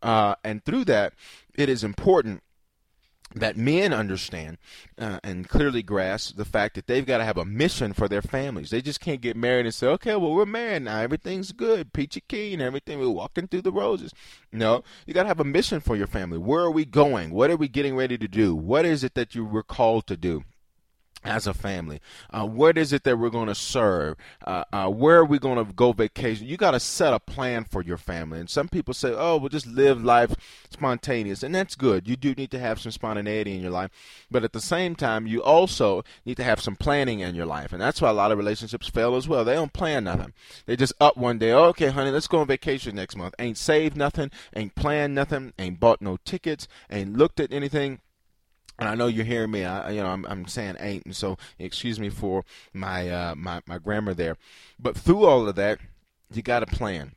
[0.00, 1.12] Uh, and through that,
[1.56, 2.44] it is important
[3.34, 4.58] that men understand
[4.98, 8.22] uh, and clearly grasp the fact that they've got to have a mission for their
[8.22, 8.70] families.
[8.70, 10.98] They just can't get married and say, okay, well, we're married now.
[10.98, 11.92] Everything's good.
[11.92, 12.60] Peachy keen.
[12.60, 12.98] Everything.
[12.98, 14.12] We're walking through the roses.
[14.52, 16.38] No, you got to have a mission for your family.
[16.38, 17.30] Where are we going?
[17.30, 18.54] What are we getting ready to do?
[18.54, 20.44] What is it that you were called to do?
[21.24, 22.00] As a family?
[22.30, 24.16] Uh, what is it that we're going to serve?
[24.46, 26.46] Uh, uh, where are we going to go vacation?
[26.46, 28.40] You got to set a plan for your family.
[28.40, 30.34] And some people say, oh, we'll just live life
[30.70, 31.42] spontaneous.
[31.42, 32.08] And that's good.
[32.08, 33.90] You do need to have some spontaneity in your life.
[34.30, 37.72] But at the same time, you also need to have some planning in your life.
[37.72, 39.44] And that's why a lot of relationships fail as well.
[39.44, 40.32] They don't plan nothing.
[40.66, 43.34] They just up one day, okay, honey, let's go on vacation next month.
[43.38, 48.00] Ain't saved nothing, ain't planned nothing, ain't bought no tickets, ain't looked at anything
[48.78, 49.64] and I know you're hearing me.
[49.64, 53.60] I, you know, I'm, I'm saying ain't, and so excuse me for my uh, my
[53.66, 54.36] my grammar there.
[54.78, 55.78] But through all of that,
[56.32, 57.12] you got a plan.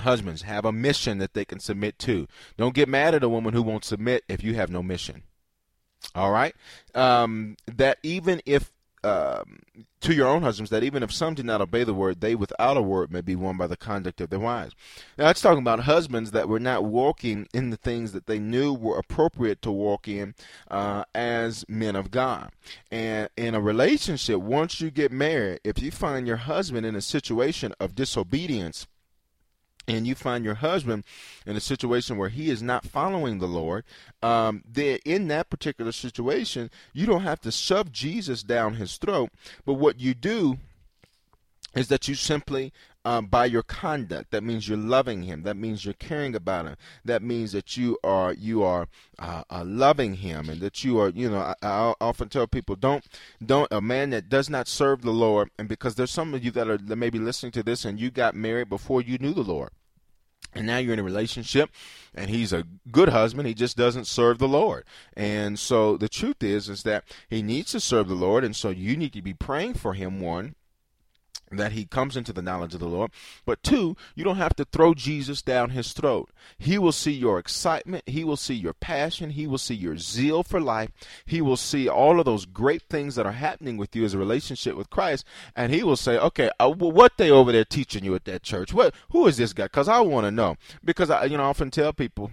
[0.00, 2.26] Husbands have a mission that they can submit to.
[2.58, 5.22] Don't get mad at a woman who won't submit if you have no mission.
[6.14, 6.54] All right,
[6.94, 8.72] um, that even if
[9.06, 9.60] um,
[10.00, 12.76] to your own husbands that even if some did not obey the word, they without
[12.76, 14.74] a word may be won by the conduct of their wives.
[15.16, 18.72] Now, it's talking about husbands that were not walking in the things that they knew
[18.72, 20.34] were appropriate to walk in
[20.70, 22.50] uh, as men of God.
[22.90, 27.00] And in a relationship, once you get married, if you find your husband in a
[27.00, 28.86] situation of disobedience,
[29.88, 31.04] and you find your husband
[31.46, 33.84] in a situation where he is not following the Lord,
[34.22, 39.30] um, then in that particular situation, you don't have to shove Jesus down his throat.
[39.64, 40.58] But what you do
[41.74, 42.72] is that you simply
[43.06, 44.32] um, by your conduct.
[44.32, 45.44] That means you're loving him.
[45.44, 46.76] That means you're caring about him.
[47.04, 48.88] That means that you are you are
[49.20, 51.38] uh, uh, loving him, and that you are you know.
[51.38, 53.06] I, I, often tell people don't
[53.44, 56.50] don't a man that does not serve the Lord, and because there's some of you
[56.50, 59.32] that are that may be listening to this, and you got married before you knew
[59.32, 59.70] the Lord.
[60.52, 61.70] And now you're in a relationship,
[62.14, 63.46] and he's a good husband.
[63.46, 64.84] He just doesn't serve the Lord.
[65.14, 68.70] And so the truth is, is that he needs to serve the Lord, and so
[68.70, 70.18] you need to be praying for him.
[70.18, 70.54] One,
[71.50, 73.10] that he comes into the knowledge of the Lord.
[73.44, 76.30] But two, you don't have to throw Jesus down his throat.
[76.58, 78.04] He will see your excitement.
[78.06, 79.30] He will see your passion.
[79.30, 80.90] He will see your zeal for life.
[81.24, 84.18] He will see all of those great things that are happening with you as a
[84.18, 85.24] relationship with Christ.
[85.54, 88.72] And he will say, okay, uh, what they over there teaching you at that church?
[88.72, 89.64] What, who is this guy?
[89.64, 90.56] Because I want to know.
[90.84, 92.32] Because I, you know, I often tell people,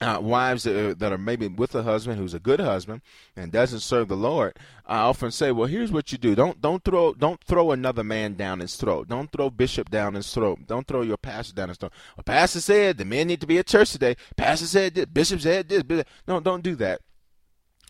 [0.00, 3.02] uh, wives that are, that are, maybe with a husband who's a good husband
[3.36, 4.56] and doesn't serve the Lord,
[4.86, 8.34] I often say, "Well, here's what you do: don't don't throw don't throw another man
[8.34, 9.08] down his throat.
[9.08, 10.60] Don't throw bishop down his throat.
[10.66, 11.92] Don't throw your pastor down his throat.
[12.24, 14.16] Pastor said the men need to be at church today.
[14.36, 15.06] Pastor said this.
[15.06, 16.04] Bishop said this.
[16.26, 17.00] No, don't do that.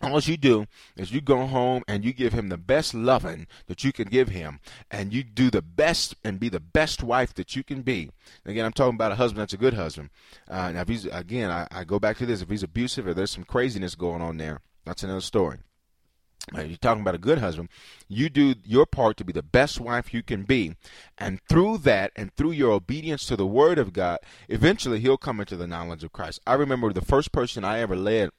[0.00, 3.82] All you do is you go home and you give him the best loving that
[3.82, 7.56] you can give him, and you do the best and be the best wife that
[7.56, 8.10] you can be.
[8.46, 10.10] Again, I'm talking about a husband that's a good husband.
[10.48, 13.14] Uh, now, if he's again, I, I go back to this: if he's abusive or
[13.14, 15.58] there's some craziness going on there, that's another story.
[16.54, 17.68] You're talking about a good husband.
[18.08, 20.76] You do your part to be the best wife you can be.
[21.18, 25.40] And through that and through your obedience to the word of God, eventually he'll come
[25.40, 26.40] into the knowledge of Christ.
[26.46, 28.30] I remember the first person I ever led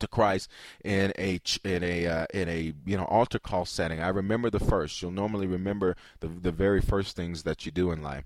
[0.00, 0.50] to Christ
[0.84, 4.00] in a in a uh, in a you know altar call setting.
[4.00, 5.00] I remember the first.
[5.02, 8.24] You'll normally remember the the very first things that you do in life.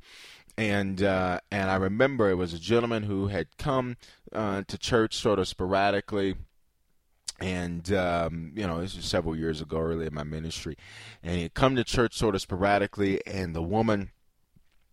[0.58, 3.96] And uh, and I remember it was a gentleman who had come
[4.32, 6.34] uh, to church sort of sporadically,
[7.40, 10.76] and um, you know this was several years ago, early in my ministry,
[11.22, 14.10] and he had come to church sort of sporadically, and the woman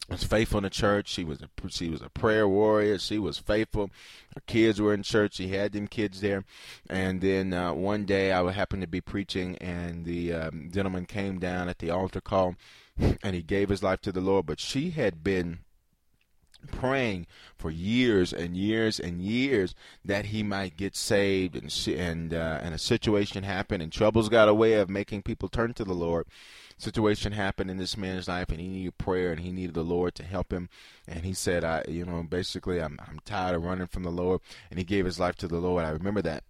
[0.10, 1.10] was faithful in the church.
[1.10, 2.98] She was a she was a prayer warrior.
[2.98, 3.90] She was faithful.
[4.36, 5.36] Her kids were in church.
[5.36, 6.46] She had them kids there.
[6.90, 11.40] And then uh, one day I happened to be preaching, and the um, gentleman came
[11.40, 12.56] down at the altar call,
[13.24, 14.46] and he gave his life to the Lord.
[14.46, 15.60] But she had been
[16.72, 22.60] praying for years and years and years that he might get saved and and uh,
[22.62, 25.94] and a situation happened and troubles got a way of making people turn to the
[25.94, 26.26] Lord
[26.78, 30.16] situation happened in this man's life and he needed prayer and he needed the Lord
[30.16, 30.70] to help him.
[31.08, 34.42] And he said, I, you know, basically, I'm, I'm tired of running from the Lord.
[34.70, 35.84] And he gave his life to the Lord.
[35.84, 36.44] I remember that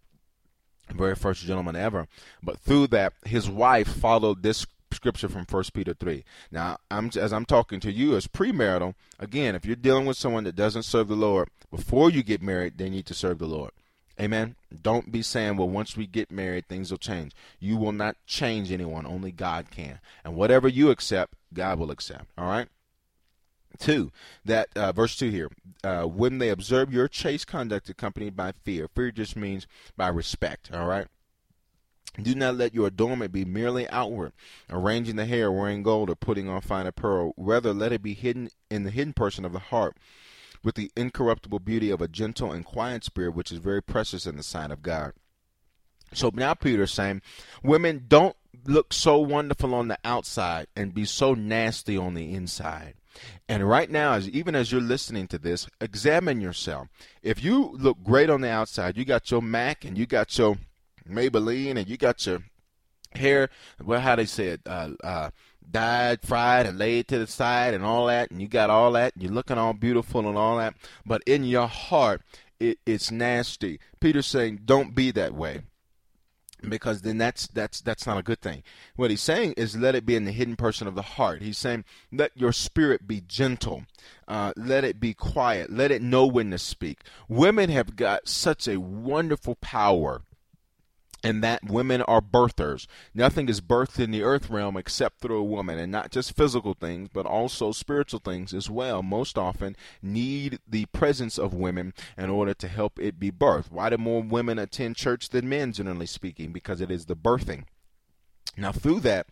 [0.94, 2.08] very first gentleman ever.
[2.42, 6.24] But through that, his wife followed this scripture from First Peter three.
[6.50, 8.96] Now, I'm as I'm talking to you as premarital.
[9.20, 12.78] Again, if you're dealing with someone that doesn't serve the Lord before you get married,
[12.78, 13.72] they need to serve the Lord.
[14.20, 14.56] Amen.
[14.82, 17.34] Don't be saying, well, once we get married, things will change.
[17.60, 19.06] You will not change anyone.
[19.06, 20.00] Only God can.
[20.24, 22.26] And whatever you accept, God will accept.
[22.38, 22.68] All right?
[23.78, 24.12] Two,
[24.44, 25.52] that uh, verse two here.
[25.84, 30.72] Uh, when they observe your chaste conduct accompanied by fear, fear just means by respect.
[30.74, 31.06] All right.
[32.20, 34.34] Do not let your adornment be merely outward,
[34.72, 37.36] arranging the hair, wearing gold, or putting on fine apparel.
[37.38, 39.96] Rather, let it be hidden in the hidden person of the heart
[40.68, 44.36] with the incorruptible beauty of a gentle and quiet spirit, which is very precious in
[44.36, 45.14] the sight of God.
[46.14, 47.22] So now Peter's saying,
[47.64, 52.96] women don't look so wonderful on the outside and be so nasty on the inside.
[53.48, 56.90] And right now, as even as you're listening to this, examine yourself.
[57.24, 60.58] If you look great on the outside, you got your Mac and you got your
[61.10, 62.40] Maybelline and you got your
[63.14, 63.50] hair,
[63.82, 65.30] well, how they say it, uh, uh,
[65.70, 69.14] dyed, fried, and laid to the side, and all that, and you got all that,
[69.14, 70.74] and you're looking all beautiful and all that,
[71.06, 72.22] but in your heart,
[72.60, 73.80] it, it's nasty.
[74.00, 75.62] Peter's saying, don't be that way
[76.68, 78.64] because then that's that's that's not a good thing.
[78.96, 81.42] What he's saying is let it be in the hidden person of the heart.
[81.42, 83.84] He's saying let your spirit be gentle,
[84.28, 87.02] uh, let it be quiet, let it know when to speak.
[87.28, 90.24] Women have got such a wonderful power
[91.28, 92.88] and that women are birthers.
[93.14, 96.74] Nothing is birthed in the earth realm except through a woman, and not just physical
[96.74, 99.04] things, but also spiritual things as well.
[99.04, 103.72] Most often need the presence of women in order to help it be birthed.
[103.72, 106.54] Why do more women attend church than men, generally speaking?
[106.54, 107.66] Because it is the birthing.
[108.56, 109.28] Now, through that,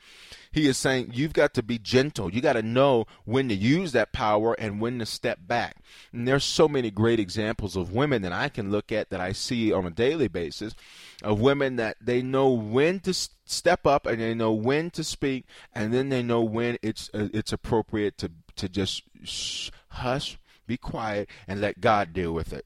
[0.51, 2.33] he is saying you've got to be gentle.
[2.33, 5.77] You got to know when to use that power and when to step back.
[6.13, 9.33] And there's so many great examples of women that I can look at that I
[9.33, 10.73] see on a daily basis
[11.23, 15.45] of women that they know when to step up and they know when to speak,
[15.73, 19.03] and then they know when it's uh, it's appropriate to to just
[19.89, 22.65] hush, be quiet, and let God deal with it.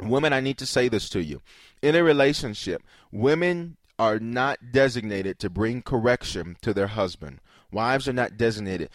[0.00, 1.40] Women, I need to say this to you.
[1.82, 7.40] In a relationship, women are not designated to bring correction to their husband.
[7.72, 8.90] Wives are not designated.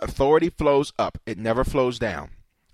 [0.00, 2.30] Authority flows up, it never flows down.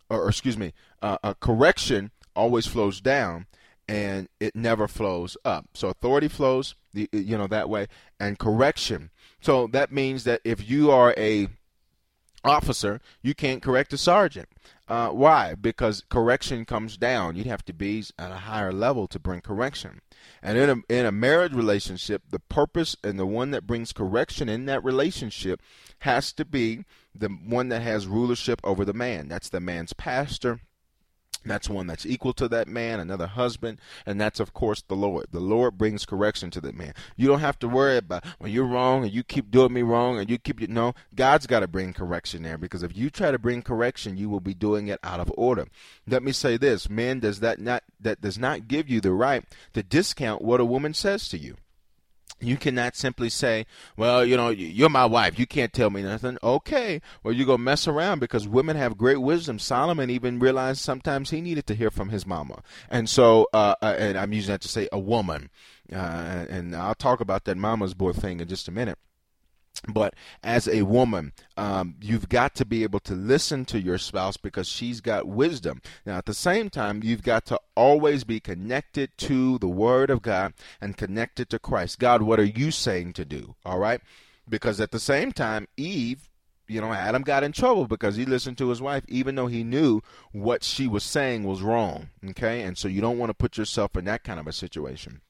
[0.08, 3.46] Or, or excuse me, uh, a correction always flows down
[3.88, 5.66] and it never flows up.
[5.74, 7.87] So authority flows, you know, that way,
[8.18, 9.10] and correction.
[9.40, 11.48] So that means that if you are a
[12.44, 14.48] officer, you can't correct a sergeant.
[14.87, 15.54] Uh, why?
[15.54, 17.37] Because correction comes down.
[17.37, 20.00] You'd have to be at a higher level to bring correction.
[20.42, 24.48] And in a, in a marriage relationship, the purpose and the one that brings correction
[24.48, 25.62] in that relationship
[26.00, 29.28] has to be the one that has rulership over the man.
[29.28, 30.61] That's the man's pastor,
[31.50, 35.26] that's one that's equal to that man, another husband, and that's of course the Lord.
[35.30, 36.94] The Lord brings correction to that man.
[37.16, 40.18] You don't have to worry about when you're wrong and you keep doing me wrong
[40.18, 40.94] and you keep you no.
[41.14, 44.40] God's got to bring correction there because if you try to bring correction, you will
[44.40, 45.66] be doing it out of order.
[46.07, 49.44] Let me say this, man does that not that does not give you the right
[49.74, 51.57] to discount what a woman says to you.
[52.46, 55.38] You cannot simply say, well, you know, you're my wife.
[55.38, 56.38] You can't tell me nothing.
[56.42, 57.00] Okay.
[57.22, 59.59] Well, you go mess around because women have great wisdom.
[59.59, 62.62] Solomon even realized sometimes he needed to hear from his mama.
[62.90, 65.50] And so, uh, uh, and I'm using that to say a woman.
[65.92, 68.98] Uh, and I'll talk about that mama's boy thing in just a minute.
[69.88, 74.37] But as a woman, um, you've got to be able to listen to your spouse
[74.37, 75.83] because she's got wisdom.
[76.07, 80.23] Now, at the same time, you've got to always be connected to the Word of
[80.23, 81.99] God and connected to Christ.
[81.99, 83.55] God, what are you saying to do?
[83.64, 84.01] All right?
[84.49, 86.31] Because at the same time, Eve,
[86.66, 89.64] you know, Adam got in trouble because he listened to his wife, even though he
[89.64, 90.01] knew
[90.33, 92.09] what she was saying was wrong.
[92.31, 92.62] Okay?
[92.62, 95.20] And so you don't want to put yourself in that kind of a situation.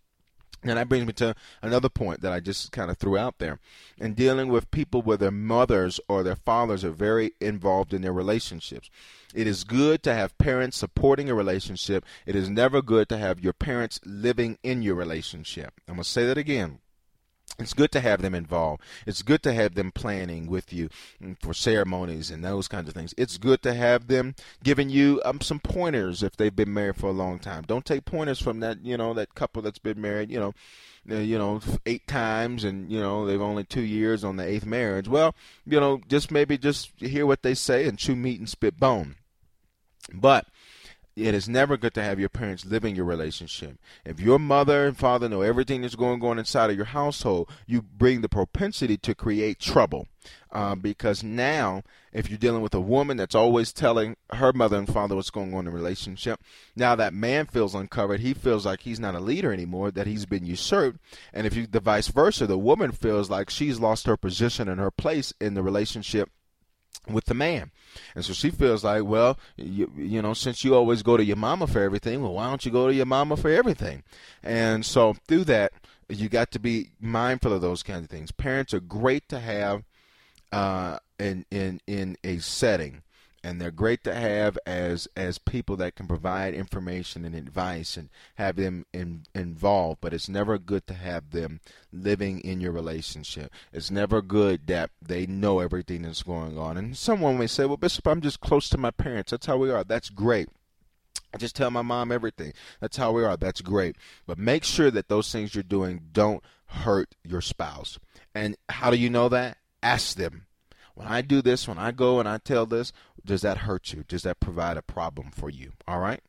[0.65, 3.59] And that brings me to another point that I just kind of threw out there.
[3.99, 8.13] In dealing with people where their mothers or their fathers are very involved in their
[8.13, 8.91] relationships.
[9.35, 12.05] It is good to have parents supporting a relationship.
[12.25, 15.75] It is never good to have your parents living in your relationship.
[15.87, 16.79] I'm going to say that again
[17.59, 18.83] it's good to have them involved.
[19.07, 20.89] It's good to have them planning with you
[21.41, 23.15] for ceremonies and those kinds of things.
[23.17, 27.07] It's good to have them giving you um, some pointers if they've been married for
[27.07, 27.63] a long time.
[27.63, 30.53] Don't take pointers from that, you know, that couple that's been married, you know,
[31.09, 34.67] uh, you know, eight times and, you know, they've only two years on the eighth
[34.67, 35.07] marriage.
[35.07, 38.81] Well, you know, just maybe just hear what they say and chew meat and spit
[38.81, 39.15] bone.
[40.13, 40.47] But
[41.17, 43.79] it is never good to have your parents living your relationship.
[44.05, 47.83] If your mother and father know everything that's going on inside of your household, you
[47.83, 50.09] bring the propensity to create trouble.
[50.51, 54.93] Uh, because now, if you're dealing with a woman that's always telling her mother and
[54.93, 56.41] father what's going on in the relationship,
[56.75, 58.21] now that man feels uncovered.
[58.21, 60.99] He feels like he's not a leader anymore, that he's been usurped.
[61.33, 64.81] And if you, the vice versa, the woman feels like she's lost her position and
[64.81, 66.31] her place in the relationship
[67.09, 67.71] with the man.
[68.15, 71.37] And so she feels like, well, you, you know, since you always go to your
[71.37, 74.03] mama for everything, well, why don't you go to your mama for everything?
[74.43, 75.73] And so through that,
[76.09, 78.33] you got to be mindful of those kinds of things.
[78.33, 79.85] Parents are great to have
[80.53, 83.03] uh, in in in a setting.
[83.45, 88.09] And they're great to have as as people that can provide information and advice and
[88.37, 91.61] have them in, involved but it's never good to have them
[91.93, 96.97] living in your relationship it's never good that they know everything that's going on and
[96.97, 99.85] someone may say well bishop i'm just close to my parents that's how we are
[99.85, 100.49] that's great
[101.33, 102.53] I just tell my mom everything.
[102.81, 103.37] That's how we are.
[103.37, 103.97] That's great.
[104.25, 107.99] But make sure that those things you're doing don't hurt your spouse.
[108.37, 109.59] And how do you know that?
[109.83, 110.47] Ask them
[110.95, 112.93] when I do this, when I go and I tell this,
[113.25, 114.05] does that hurt you?
[114.07, 115.73] Does that provide a problem for you?
[115.87, 116.21] All right?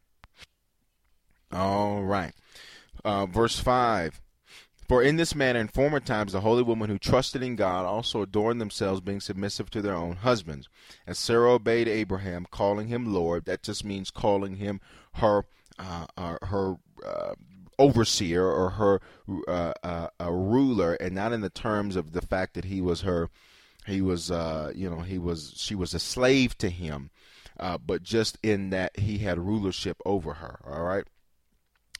[1.51, 2.33] All right.
[3.03, 4.21] Uh, verse 5.
[4.87, 8.21] For in this manner, in former times, the holy women who trusted in God also
[8.21, 10.69] adorned themselves, being submissive to their own husbands.
[11.07, 14.81] And Sarah obeyed Abraham, calling him Lord, that just means calling him
[15.15, 15.45] her
[15.79, 17.33] uh, uh, her uh,
[17.79, 19.01] overseer or her
[19.47, 23.29] uh, uh, ruler, and not in the terms of the fact that he was her
[23.85, 27.11] he was, uh, you know, he was, she was a slave to him,
[27.59, 30.59] uh, but just in that he had rulership over her.
[30.65, 31.05] All right.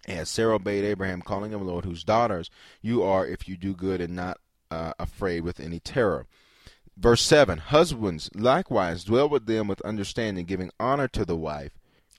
[0.08, 2.50] And Sarah obeyed Abraham, calling him Lord, whose daughters
[2.82, 6.28] you are if you do good and not uh, afraid with any terror.
[6.98, 11.78] Verse 7 Husbands likewise dwell with them with understanding, giving honor to the wife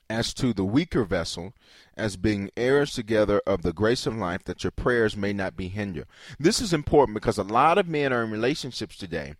[0.09, 1.53] as to the weaker vessel,
[1.95, 5.67] as being heirs together of the grace of life, that your prayers may not be
[5.67, 6.07] hindered.
[6.39, 9.33] This is important because a lot of men are in relationships today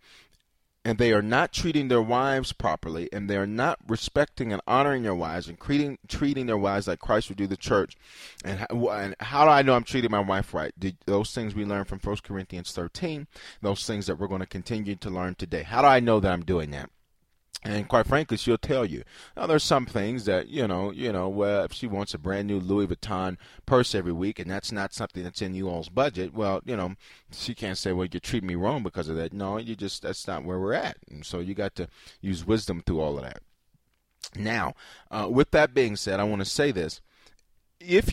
[0.88, 5.02] and they are not treating their wives properly, and they are not respecting and honoring
[5.02, 7.94] their wives, and treating treating their wives like Christ would do the church.
[8.42, 10.72] And how, and how do I know I'm treating my wife right?
[10.78, 13.26] Did those things we learned from 1 Corinthians 13,
[13.60, 15.62] those things that we're going to continue to learn today.
[15.62, 16.88] How do I know that I'm doing that?
[17.64, 19.02] And quite frankly, she'll tell you.
[19.36, 22.46] Now, there's some things that you know, you know, well, if she wants a brand
[22.46, 23.36] new Louis Vuitton
[23.66, 26.94] purse every week, and that's not something that's in you all's budget, well, you know,
[27.32, 29.32] she can't say, well, you treat me wrong because of that.
[29.32, 31.88] No, you just that's not where we're at, and so you got to
[32.20, 33.42] use wisdom through all of that.
[34.36, 34.74] Now,
[35.10, 37.00] uh, with that being said, I want to say this:
[37.80, 38.08] if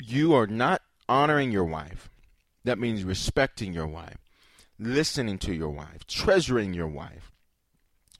[0.00, 2.10] you are not honoring your wife,
[2.64, 4.18] that means respecting your wife,
[4.78, 7.32] listening to your wife, treasuring your wife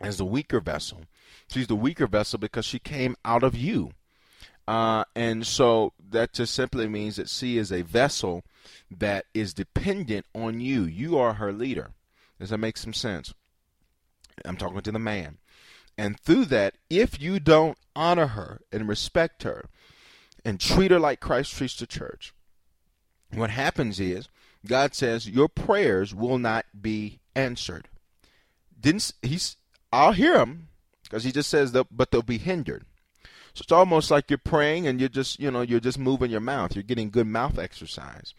[0.01, 1.03] as the weaker vessel.
[1.49, 3.93] She's the weaker vessel because she came out of you.
[4.67, 8.45] Uh, and so that just simply means that she is a vessel
[8.91, 10.85] that is dependent on you.
[10.85, 11.93] You are her leader.
[12.39, 13.33] Does that make some sense?
[14.45, 15.39] I'm talking to the man.
[15.97, 19.65] And through that, if you don't honor her and respect her
[20.45, 22.33] and treat her like Christ treats the church,
[23.33, 24.29] what happens is
[24.67, 27.89] God says your prayers will not be answered.
[28.79, 29.57] Didn't he's
[29.93, 30.69] I'll hear them
[31.05, 32.85] because he just says, but they'll be hindered.
[33.55, 36.41] So it's almost like you're praying and you're just, you know, you're just moving your
[36.41, 36.77] mouth.
[36.77, 38.35] You're getting good mouth exercise.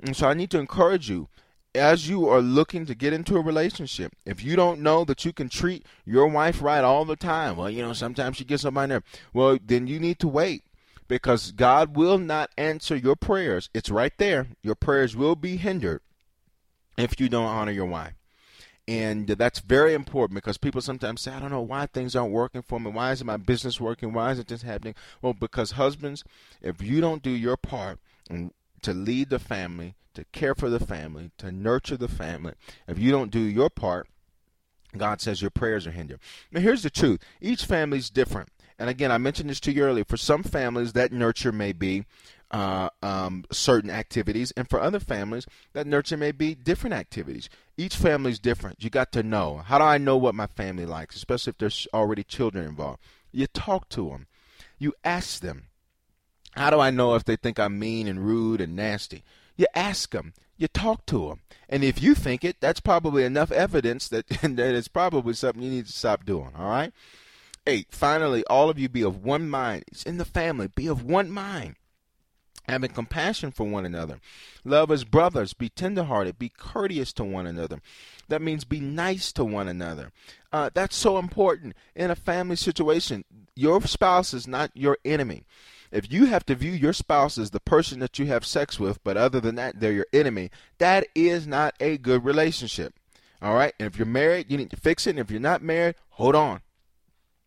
[0.00, 1.28] And so I need to encourage you
[1.76, 5.32] as you are looking to get into a relationship, if you don't know that you
[5.32, 8.74] can treat your wife right all the time, well, you know, sometimes she gets on
[8.74, 9.04] my nerve.
[9.32, 10.64] Well, then you need to wait
[11.06, 13.68] because God will not answer your prayers.
[13.74, 14.48] It's right there.
[14.62, 16.00] Your prayers will be hindered
[16.96, 18.14] if you don't honor your wife.
[18.88, 22.62] And that's very important because people sometimes say, I don't know why things aren't working
[22.62, 22.90] for me.
[22.90, 24.12] Why isn't my business working?
[24.12, 24.94] Why isn't this happening?
[25.20, 26.22] Well, because husbands,
[26.62, 31.32] if you don't do your part to lead the family, to care for the family,
[31.38, 32.54] to nurture the family,
[32.86, 34.06] if you don't do your part,
[34.96, 36.20] God says your prayers are hindered.
[36.52, 38.50] Now, here's the truth each family is different.
[38.78, 40.04] And again, I mentioned this to you earlier.
[40.04, 42.04] For some families, that nurture may be
[42.50, 47.48] uh, um, certain activities, and for other families, that nurture may be different activities.
[47.76, 48.82] Each family is different.
[48.82, 49.58] You got to know.
[49.58, 53.00] How do I know what my family likes, especially if there's already children involved?
[53.32, 54.26] You talk to them,
[54.78, 55.68] you ask them.
[56.52, 59.24] How do I know if they think I'm mean and rude and nasty?
[59.56, 63.52] You ask them, you talk to them, and if you think it, that's probably enough
[63.52, 66.52] evidence that that it's probably something you need to stop doing.
[66.56, 66.92] All right.
[67.66, 67.88] Eight.
[67.90, 69.84] Finally, all of you be of one mind.
[69.88, 70.68] It's in the family.
[70.68, 71.74] Be of one mind
[72.68, 74.20] having compassion for one another.
[74.64, 77.80] Love as brothers, be tenderhearted, be courteous to one another.
[78.28, 80.12] That means be nice to one another.
[80.52, 83.24] Uh, that's so important in a family situation.
[83.54, 85.44] Your spouse is not your enemy.
[85.92, 89.02] If you have to view your spouse as the person that you have sex with,
[89.04, 92.94] but other than that, they're your enemy, that is not a good relationship.
[93.40, 93.72] All right?
[93.78, 95.10] And if you're married, you need to fix it.
[95.10, 96.60] And if you're not married, hold on.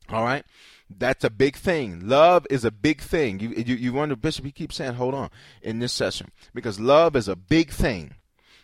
[0.09, 0.45] All right?
[0.89, 2.07] That's a big thing.
[2.07, 3.39] Love is a big thing.
[3.39, 5.29] You, you, you wonder, Bishop, he keeps saying, hold on,
[5.61, 6.31] in this session.
[6.53, 8.15] Because love is a big thing.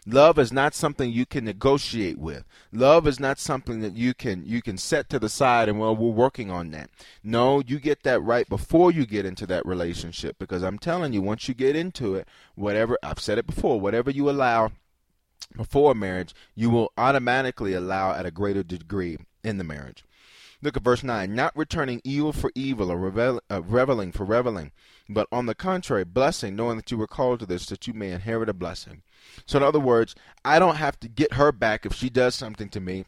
[0.08, 2.44] Love is not something you can negotiate with.
[2.72, 5.96] Love is not something that you can you can set to the side and well
[5.96, 6.92] we're working on that.
[7.24, 11.24] No, you get that right before you get into that relationship because I'm telling you
[11.24, 14.72] once you get into it, whatever I've said it before, whatever you allow
[15.58, 20.04] before marriage, you will automatically allow at a greater degree in the marriage.
[20.66, 21.36] Look at verse 9.
[21.36, 24.72] Not returning evil for evil or revel, uh, reveling for reveling,
[25.08, 28.12] but on the contrary, blessing, knowing that you were called to this, that you may
[28.12, 29.04] inherit a blessing.
[29.46, 32.70] So, in other words, I don't have to get her back if she does something
[32.70, 33.06] to me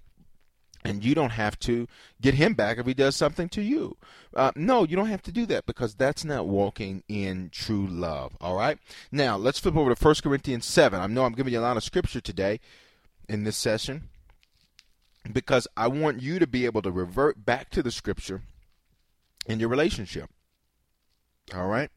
[0.85, 1.87] and you don't have to
[2.21, 3.97] get him back if he does something to you.
[4.35, 8.37] Uh, no, you don't have to do that because that's not walking in true love.
[8.39, 8.77] All right.
[9.11, 10.99] Now let's flip over to 1 Corinthians 7.
[10.99, 12.59] I know I'm giving you a lot of scripture today
[13.27, 14.09] in this session
[15.33, 18.41] because I want you to be able to revert back to the scripture
[19.45, 20.29] in your relationship.
[21.55, 21.89] All right.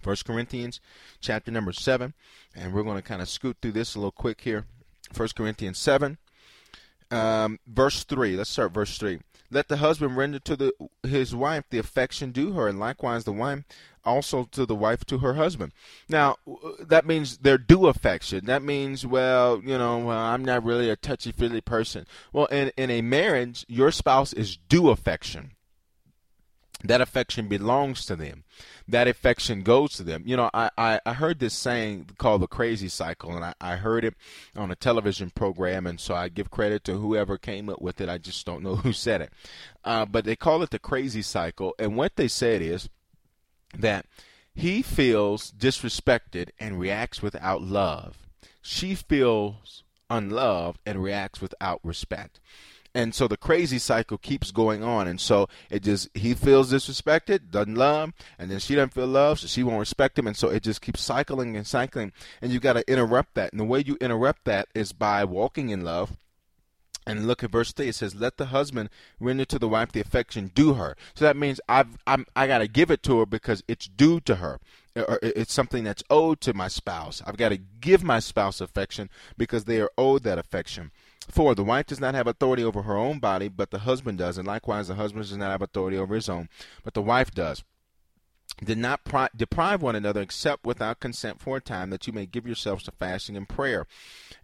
[0.00, 0.80] First Corinthians
[1.20, 2.14] chapter number 7
[2.54, 4.64] and we're going to kind of scoot through this a little quick here.
[5.12, 6.18] First Corinthians 7
[7.10, 8.36] um, verse 3.
[8.36, 9.20] Let's start verse 3.
[9.50, 10.72] Let the husband render to the,
[11.02, 13.64] his wife the affection due her, and likewise the wife
[14.04, 15.72] also to the wife to her husband.
[16.08, 18.46] Now, uh, that means they're due affection.
[18.46, 22.06] That means, well, you know, well, I'm not really a touchy feely person.
[22.32, 25.52] Well, in, in a marriage, your spouse is due affection.
[26.84, 28.44] That affection belongs to them
[28.88, 30.22] that affection goes to them.
[30.24, 33.76] You know, I, I, I heard this saying called the crazy cycle, and I, I
[33.76, 34.14] heard it
[34.56, 38.08] on a television program, and so I give credit to whoever came up with it.
[38.08, 39.32] I just don't know who said it.
[39.84, 42.88] Uh, but they call it the crazy cycle, and what they said is
[43.76, 44.06] that
[44.54, 48.26] he feels disrespected and reacts without love.
[48.62, 52.40] She feels unloved and reacts without respect
[52.98, 55.06] and so the crazy cycle keeps going on.
[55.06, 59.38] And so it just he feels disrespected doesn't love and then she doesn't feel love
[59.38, 60.26] so she won't respect him.
[60.26, 62.12] And so it just keeps cycling and cycling.
[62.42, 63.52] And you got to interrupt that.
[63.52, 66.16] And the way you interrupt that is by walking in love.
[67.06, 68.90] And look at verse 3 it says let the husband
[69.20, 70.96] render to the wife the affection due her.
[71.14, 74.18] So that means i've I'm, i got to give it to her because it's due
[74.22, 74.58] to her.
[74.96, 77.22] Or it's something that's owed to my spouse.
[77.24, 80.90] I've got to give my spouse affection because they are owed that affection
[81.30, 84.38] for the wife does not have authority over her own body, but the husband does,
[84.38, 86.48] and likewise the husband does not have authority over his own,
[86.82, 87.64] but the wife does.
[88.64, 92.26] Did not pri- deprive one another except without consent for a time, that you may
[92.26, 93.86] give yourselves to fasting and prayer,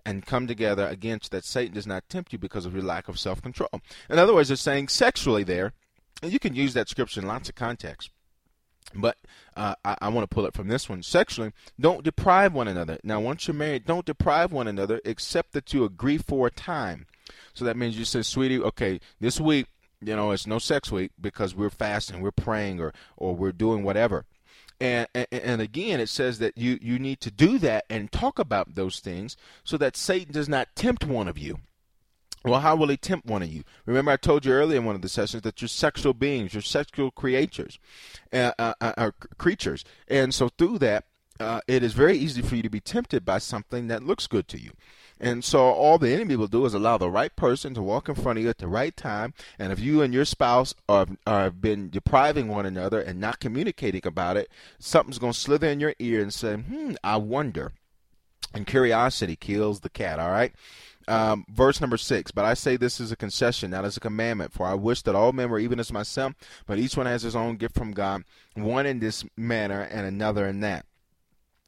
[0.05, 3.09] and come together again, so that Satan does not tempt you because of your lack
[3.09, 3.81] of self control.
[4.09, 5.73] In other words, they're saying sexually there,
[6.23, 8.11] and you can use that scripture in lots of contexts.
[8.95, 9.17] But
[9.57, 11.03] uh, I, I want to pull it from this one.
[11.03, 12.99] Sexually, don't deprive one another.
[13.03, 17.07] Now, once you're married, don't deprive one another except that you agree for a time.
[17.55, 19.67] So that means you say, sweetie, okay, this week,
[20.01, 23.83] you know, it's no sex week because we're fasting, we're praying, or, or we're doing
[23.83, 24.27] whatever.
[24.81, 28.39] And, and, and, again, it says that you, you need to do that and talk
[28.39, 31.61] about those things so that Satan does not tempt one of you.
[32.45, 33.65] Well, how will he tempt one of you?
[33.87, 36.63] Remember, I told you earlier in one of the sessions that you're sexual beings, you're
[36.63, 37.79] sexual creatures,
[38.33, 41.05] uh, uh, uh, creatures, and so through that,
[41.41, 44.47] uh, it is very easy for you to be tempted by something that looks good
[44.49, 44.73] to you.
[45.21, 48.15] And so all the enemy will do is allow the right person to walk in
[48.15, 49.33] front of you at the right time.
[49.59, 53.41] And if you and your spouse are, are have been depriving one another and not
[53.41, 57.73] communicating about it, something's going to slither in your ear and say, "Hmm, I wonder."
[58.53, 60.19] And curiosity kills the cat.
[60.19, 60.53] All right.
[61.07, 64.53] Um, verse number six, but I say this is a concession, not as a commandment.
[64.53, 66.35] For I wish that all men were even as myself,
[66.67, 68.25] but each one has his own gift from God,
[68.55, 70.87] one in this manner and another in that.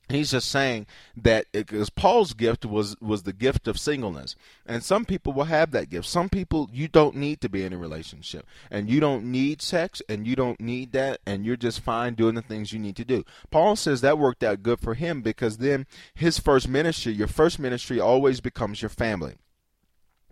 [0.08, 0.86] He's just saying
[1.16, 5.72] that because Paul's gift was was the gift of singleness, and some people will have
[5.72, 6.06] that gift.
[6.06, 10.02] Some people you don't need to be in a relationship, and you don't need sex,
[10.08, 13.04] and you don't need that, and you're just fine doing the things you need to
[13.04, 13.24] do.
[13.50, 17.58] Paul says that worked out good for him because then his first ministry, your first
[17.58, 19.34] ministry, always becomes your family.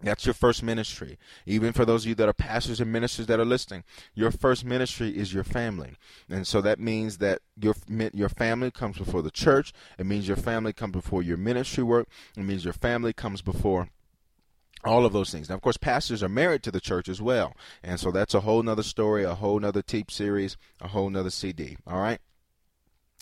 [0.04, 1.18] That's your first ministry.
[1.46, 3.84] Even for those of you that are pastors and ministers that are listening,
[4.14, 5.96] your first ministry is your family.
[6.28, 7.74] And so that means that your
[8.12, 9.72] your family comes before the church.
[9.98, 12.08] It means your family comes before your ministry work.
[12.36, 13.88] It means your family comes before
[14.84, 15.48] all of those things.
[15.48, 17.54] Now, of course, pastors are married to the church as well.
[17.82, 21.30] And so that's a whole nother story, a whole nother tape series, a whole nother
[21.30, 21.78] CD.
[21.86, 22.20] All right?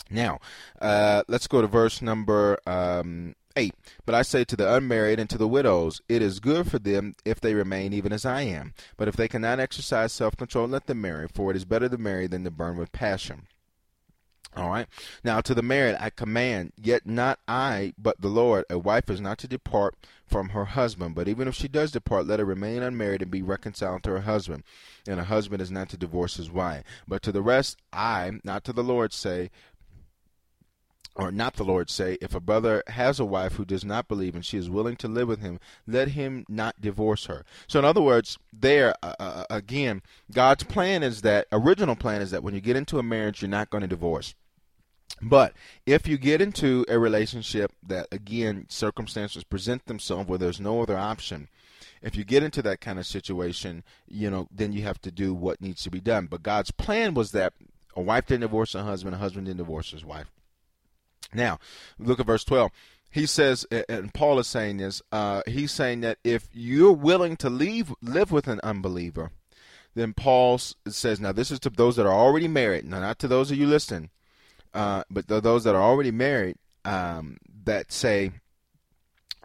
[0.09, 0.39] Now,
[0.81, 3.73] uh, let's go to verse number um, 8.
[4.05, 7.15] But I say to the unmarried and to the widows, it is good for them
[7.25, 8.73] if they remain even as I am.
[8.97, 11.97] But if they cannot exercise self control, let them marry, for it is better to
[11.97, 13.47] marry than to burn with passion.
[14.55, 14.87] All right.
[15.23, 19.19] Now to the married I command, yet not I, but the Lord, a wife is
[19.19, 19.95] not to depart
[20.27, 23.41] from her husband, but even if she does depart, let her remain unmarried and be
[23.41, 24.63] reconciled to her husband.
[25.07, 26.83] And a husband is not to divorce his wife.
[27.07, 29.49] But to the rest I, not to the Lord, say,
[31.15, 34.35] or not the Lord say, if a brother has a wife who does not believe
[34.35, 37.45] and she is willing to live with him, let him not divorce her.
[37.67, 40.01] So, in other words, there uh, uh, uh, again,
[40.31, 43.49] God's plan is that original plan is that when you get into a marriage, you're
[43.49, 44.33] not going to divorce.
[45.21, 45.53] But
[45.85, 50.97] if you get into a relationship that again circumstances present themselves where there's no other
[50.97, 51.47] option,
[52.01, 55.33] if you get into that kind of situation, you know, then you have to do
[55.33, 56.25] what needs to be done.
[56.25, 57.53] But God's plan was that
[57.95, 60.31] a wife didn't divorce her husband, a husband didn't divorce his wife.
[61.33, 61.59] Now,
[61.99, 62.71] look at verse 12
[63.13, 64.99] he says, and Paul is saying this.
[65.11, 69.29] Uh, he's saying that if you're willing to leave, live with an unbeliever,
[69.93, 73.27] then Paul says, now this is to those that are already married, now not to
[73.27, 74.09] those of you listening,
[74.73, 76.55] uh, but those that are already married
[76.85, 78.31] um, that say,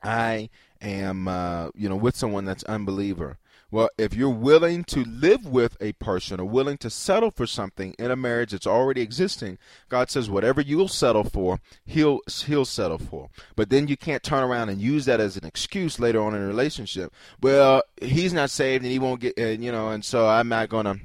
[0.03, 0.49] I
[0.81, 3.37] am, uh, you know, with someone that's unbeliever.
[3.71, 7.95] Well, if you're willing to live with a person or willing to settle for something
[7.99, 9.59] in a marriage that's already existing,
[9.91, 13.29] God says whatever you'll settle for, he'll he'll settle for.
[13.57, 16.41] But then you can't turn around and use that as an excuse later on in
[16.41, 17.13] a relationship.
[17.43, 20.71] Well, he's not saved and he won't get, and you know, and so I'm not
[20.71, 20.99] going to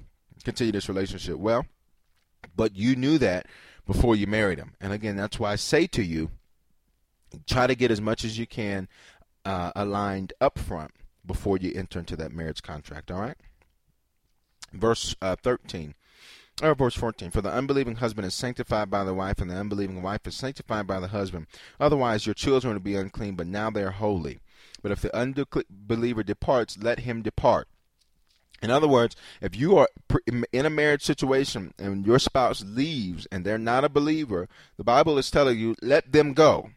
[0.45, 1.35] continue this relationship.
[1.35, 1.65] Well,
[2.55, 3.45] but you knew that
[3.85, 6.31] before you married him, and again, that's why I say to you,
[7.45, 8.87] try to get as much as you can
[9.43, 10.91] uh, aligned up front
[11.25, 13.11] before you enter into that marriage contract.
[13.11, 13.37] All right?
[14.71, 15.95] Verse uh, 13.
[16.61, 17.31] Or verse 14.
[17.31, 20.85] For the unbelieving husband is sanctified by the wife, and the unbelieving wife is sanctified
[20.85, 21.47] by the husband.
[21.79, 24.39] Otherwise, your children would be unclean, but now they are holy.
[24.81, 27.67] But if the unbeliever departs, let him depart.
[28.61, 29.89] In other words, if you are
[30.25, 34.47] in a marriage situation and your spouse leaves and they're not a believer,
[34.77, 36.69] the Bible is telling you, let them go.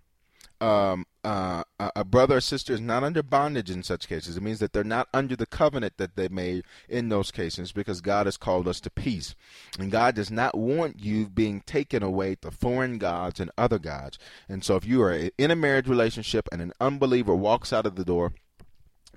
[0.61, 4.37] Um, uh, a brother or sister is not under bondage in such cases.
[4.37, 8.01] It means that they're not under the covenant that they made in those cases because
[8.01, 9.35] God has called us to peace.
[9.79, 14.19] And God does not want you being taken away to foreign gods and other gods.
[14.49, 17.97] And so if you are in a marriage relationship and an unbeliever walks out of
[17.97, 18.33] the door,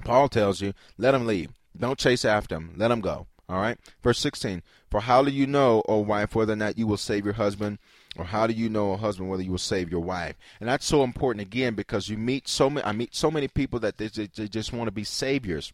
[0.03, 1.51] Paul tells you, let him leave.
[1.77, 2.73] Don't chase after him.
[2.75, 3.27] Let him go.
[3.47, 3.77] All right.
[4.03, 4.63] Verse 16.
[4.89, 7.79] For how do you know, O wife, whether or not you will save your husband?
[8.17, 10.35] Or how do you know a husband whether you will save your wife?
[10.59, 13.79] And that's so important again because you meet so many i meet so many people
[13.79, 15.73] that they, they just want to be saviors.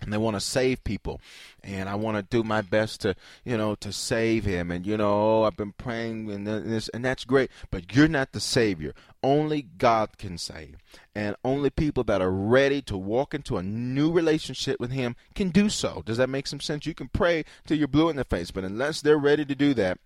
[0.00, 1.20] And they want to save people.
[1.62, 3.14] And i want to do my best to
[3.44, 4.70] you know to save him.
[4.70, 7.50] And you know oh, i've been praying and this and that's great.
[7.70, 8.92] But you're not the savior.
[9.22, 10.76] Only god can save.
[11.14, 15.50] And only people that are ready to walk into a new relationship with him can
[15.50, 16.02] do so.
[16.04, 16.86] Does that make some sense?
[16.86, 19.74] You can pray till you're blue in the face but unless they're ready to do
[19.74, 19.98] that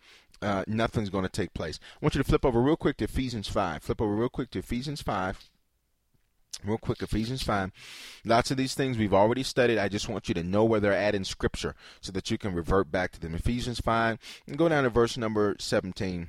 [0.43, 1.78] uh, nothing's going to take place.
[1.82, 3.82] I want you to flip over real quick to Ephesians 5.
[3.82, 5.51] Flip over real quick to Ephesians 5.
[6.64, 7.70] Real quick, Ephesians 5.
[8.24, 9.78] Lots of these things we've already studied.
[9.78, 12.53] I just want you to know where they're at in Scripture so that you can
[12.53, 13.34] revert back to them.
[13.34, 16.28] Ephesians 5, and go down to verse number 17.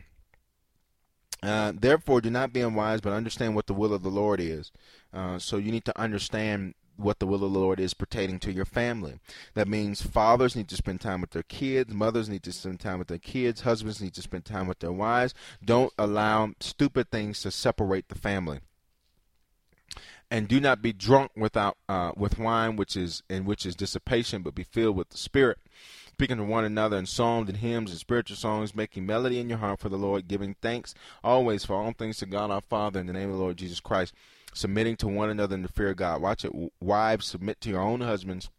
[1.41, 4.72] Uh, Therefore, do not be unwise, but understand what the will of the Lord is.
[5.12, 8.52] Uh, so you need to understand what the will of the Lord is pertaining to
[8.52, 9.20] your family.
[9.54, 13.00] That means fathers need to spend time with their kids, mothers need to spend time
[13.00, 15.34] with their kids, husbands need to spend time with their wives.
[15.64, 18.60] Don't allow stupid things to separate the family.
[20.32, 24.43] And do not be drunk without uh, with wine, which is in which is dissipation,
[24.43, 25.58] but be filled with the Spirit,
[26.06, 29.58] speaking to one another in psalms and hymns and spiritual songs, making melody in your
[29.58, 30.93] heart for the Lord, giving thanks
[31.24, 33.80] always for all things to God our Father in the name of the Lord Jesus
[33.80, 34.14] Christ
[34.54, 36.22] submitting to one another in the fear of God.
[36.22, 36.52] Watch it.
[36.80, 38.50] Wives, submit to your own husbands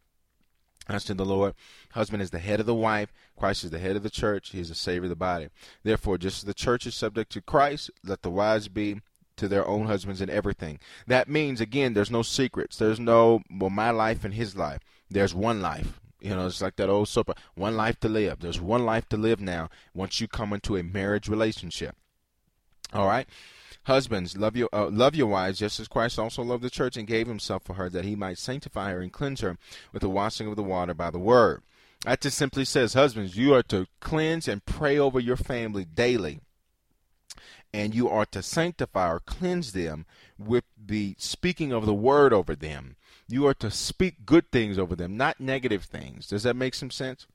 [0.87, 1.53] as to the Lord.
[1.91, 3.13] Husband is the head of the wife.
[3.37, 4.49] Christ is the head of the church.
[4.49, 5.49] He is the Savior of the body.
[5.83, 9.01] Therefore, just as the church is subject to Christ, let the wives be
[9.37, 10.79] to their own husbands in everything.
[11.07, 12.77] That means, again, there's no secrets.
[12.77, 14.81] There's no, well, my life and his life.
[15.09, 15.99] There's one life.
[16.19, 17.31] You know, it's like that old soap.
[17.55, 18.39] One life to live.
[18.39, 21.95] There's one life to live now once you come into a marriage relationship.
[22.93, 23.27] All right?
[23.85, 27.07] Husbands, love your uh, love your wives, just as Christ also loved the church and
[27.07, 29.57] gave himself for her, that he might sanctify her and cleanse her
[29.91, 31.63] with the washing of the water by the word.
[32.05, 36.41] That just simply says, husbands, you are to cleanse and pray over your family daily.
[37.73, 40.05] And you are to sanctify or cleanse them
[40.37, 42.97] with the speaking of the word over them.
[43.27, 46.27] You are to speak good things over them, not negative things.
[46.27, 47.27] Does that make some sense?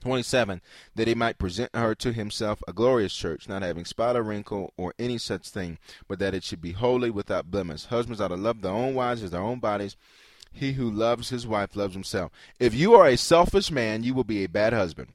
[0.00, 0.60] 27
[0.94, 4.72] that he might present her to himself a glorious church not having spot or wrinkle
[4.76, 7.86] or any such thing but that it should be holy without blemish.
[7.86, 9.96] Husbands ought to love their own wives as their own bodies.
[10.52, 12.32] He who loves his wife loves himself.
[12.58, 15.12] If you are a selfish man you will be a bad husband.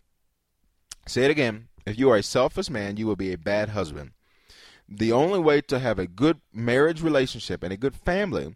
[1.08, 1.68] Say it again.
[1.86, 4.12] If you are a selfish man you will be a bad husband.
[4.88, 8.56] The only way to have a good marriage relationship and a good family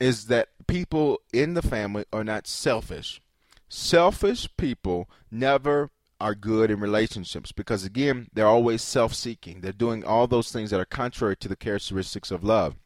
[0.00, 3.20] is that people in the family are not selfish
[3.68, 5.90] Selfish people never
[6.20, 9.60] are good in relationships because, again, they're always self seeking.
[9.60, 12.76] They're doing all those things that are contrary to the characteristics of love.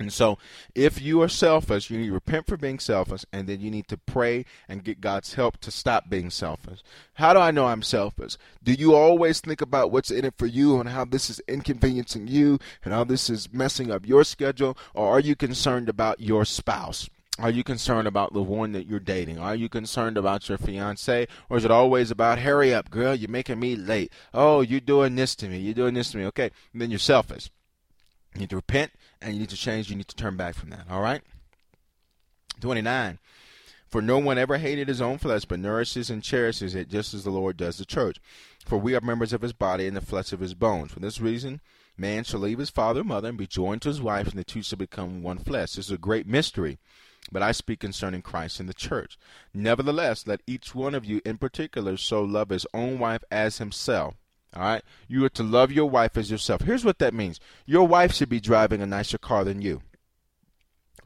[0.00, 0.38] And so,
[0.76, 3.88] if you are selfish, you need to repent for being selfish, and then you need
[3.88, 6.82] to pray and get God's help to stop being selfish.
[7.14, 8.36] How do I know I'm selfish?
[8.62, 12.28] Do you always think about what's in it for you and how this is inconveniencing
[12.28, 16.44] you and how this is messing up your schedule, or are you concerned about your
[16.44, 17.10] spouse?
[17.38, 19.38] Are you concerned about the one that you're dating?
[19.38, 21.28] Are you concerned about your fiance?
[21.48, 24.12] Or is it always about, hurry up, girl, you're making me late.
[24.34, 25.58] Oh, you're doing this to me.
[25.58, 26.24] You're doing this to me.
[26.26, 26.50] Okay.
[26.72, 27.50] And then you're selfish.
[28.34, 28.90] You need to repent
[29.22, 29.88] and you need to change.
[29.88, 30.86] You need to turn back from that.
[30.90, 31.22] All right?
[32.60, 33.18] 29.
[33.86, 37.24] For no one ever hated his own flesh, but nourishes and cherishes it, just as
[37.24, 38.20] the Lord does the church.
[38.66, 40.92] For we are members of his body and the flesh of his bones.
[40.92, 41.60] For this reason,
[41.96, 44.44] man shall leave his father and mother and be joined to his wife, and the
[44.44, 45.72] two shall become one flesh.
[45.72, 46.78] This is a great mystery,
[47.30, 49.18] but I speak concerning Christ and the church.
[49.52, 54.14] Nevertheless, let each one of you in particular so love his own wife as himself.
[54.54, 54.82] All right?
[55.08, 56.62] You are to love your wife as yourself.
[56.62, 59.82] Here's what that means your wife should be driving a nicer car than you.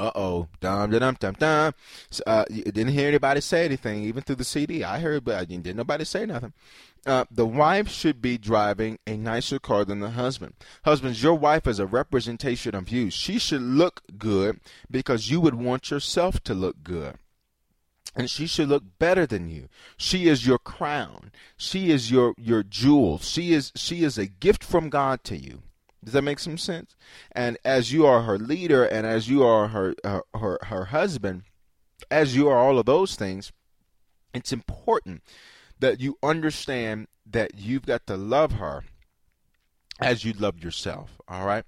[0.03, 1.73] Uh oh, dum dum dum dum.
[2.27, 4.83] Uh, didn't hear anybody say anything, even through the CD.
[4.83, 6.55] I heard, but didn't nobody say nothing.
[7.07, 10.55] Uh, the wife should be driving a nicer car than the husband.
[10.85, 13.11] Husbands, your wife is a representation of you.
[13.11, 14.59] She should look good
[14.91, 17.15] because you would want yourself to look good.
[18.17, 19.69] And she should look better than you.
[19.97, 21.31] She is your crown.
[21.57, 23.19] She is your your jewel.
[23.19, 25.63] She is she is a gift from God to you.
[26.05, 26.97] Does that make some sense?
[27.31, 31.45] And as you are her leader and as you are her, her her her, husband,
[32.11, 33.53] as you are all of those things,
[34.35, 35.23] it's important
[35.79, 38.85] that you understand that you've got to love her
[40.01, 41.65] as you love yourself, all right?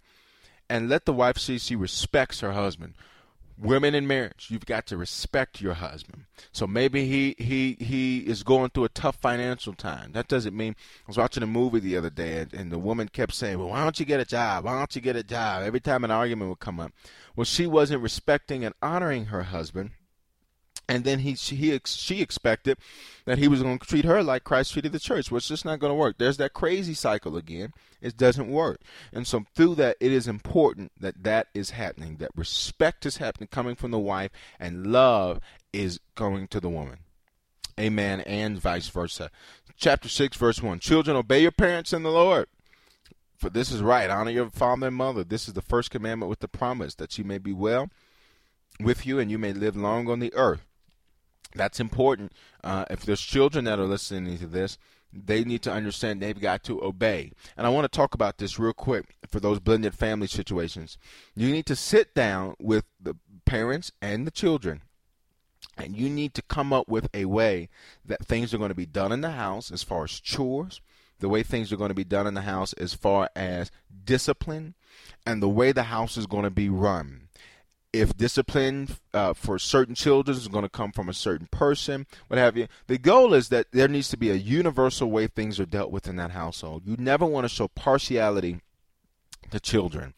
[0.69, 2.95] And let the wife see she respects her husband
[3.57, 6.25] women in marriage you've got to respect your husband.
[6.53, 10.13] So maybe he he he is going through a tough financial time.
[10.13, 13.09] That doesn't mean i was watching a movie the other day and, and the woman
[13.09, 14.65] kept saying well why don't you get a job?
[14.65, 15.63] Why don't you get a job?
[15.63, 16.93] Every time an argument would come up.
[17.37, 19.91] Well she wasn't respecting and honoring her husband
[20.89, 22.79] and then he she, he she expected
[23.25, 25.33] that he was going to treat her like Christ treated the church.
[25.33, 26.19] It's just not going to work.
[26.19, 27.73] There's that crazy cycle again.
[28.01, 28.81] It doesn't work.
[29.13, 32.17] And so through that, it is important that that is happening.
[32.17, 34.31] That respect is happening, coming from the wife,
[34.61, 35.41] and love
[35.73, 36.99] is going to the woman.
[37.81, 38.21] Amen.
[38.21, 39.31] And vice versa.
[39.77, 42.47] Chapter six, verse one: Children, obey your parents in the Lord.
[43.37, 44.09] For this is right.
[44.09, 45.25] Honor your father and mother.
[45.25, 47.91] This is the first commandment with the promise that you may be well
[48.81, 50.67] with you and you may live long on the earth.
[51.55, 52.33] That's important.
[52.63, 54.79] Uh, if there's children that are listening to this,
[55.13, 57.31] they need to understand they've got to obey.
[57.57, 60.99] And I want to talk about this real quick for those blended family situations.
[61.37, 64.83] You need to sit down with the parents and the children.
[65.77, 67.69] And you need to come up with a way
[68.05, 70.81] that things are going to be done in the house as far as chores,
[71.21, 73.71] the way things are going to be done in the house as far as
[74.05, 74.75] discipline,
[75.27, 77.29] and the way the house is going to be run
[77.95, 82.39] if discipline uh, for certain children is going to come from a certain person, what
[82.39, 82.67] have you.
[82.89, 86.09] The goal is that there needs to be a universal way things are dealt with
[86.09, 86.83] in that household.
[86.85, 88.59] You never want to show partiality
[89.53, 90.15] to children.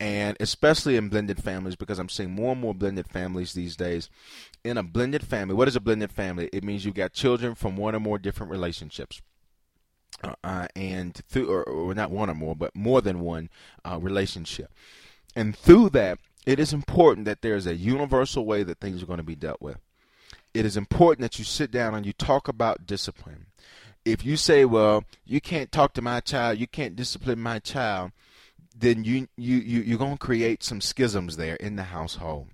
[0.00, 4.08] And especially in blended families, because I'm seeing more and more blended families these days.
[4.64, 6.48] In a blended family, what is a blended family?
[6.54, 9.20] It means you've got children from one or more different relationships.
[10.24, 13.50] Uh, uh and through, or, or, not one or more, but more than one
[13.84, 14.72] uh, relationship.
[15.36, 16.18] And through that,
[16.50, 19.36] it is important that there is a universal way that things are going to be
[19.36, 19.78] dealt with.
[20.52, 23.46] It is important that you sit down and you talk about discipline.
[24.04, 28.10] If you say, "Well, you can't talk to my child, you can't discipline my child,"
[28.76, 32.48] then you you, you you're going to create some schisms there in the household,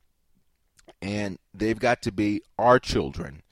[1.00, 3.42] and they've got to be our children.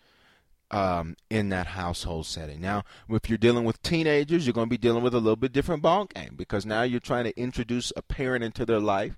[0.70, 2.60] Um, in that household setting.
[2.60, 5.52] Now, if you're dealing with teenagers, you're going to be dealing with a little bit
[5.52, 9.16] different ball game because now you're trying to introduce a parent into their life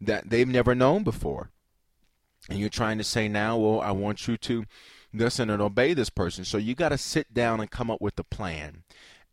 [0.00, 1.50] that they've never known before.
[2.48, 4.64] And you're trying to say now, well, I want you to
[5.12, 6.44] listen and obey this person.
[6.44, 8.84] So you got to sit down and come up with a plan.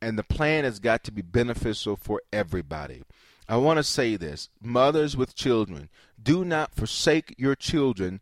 [0.02, 3.04] And the plan has got to be beneficial for everybody.
[3.48, 5.90] I want to say this mothers with children,
[6.22, 8.22] do not forsake your children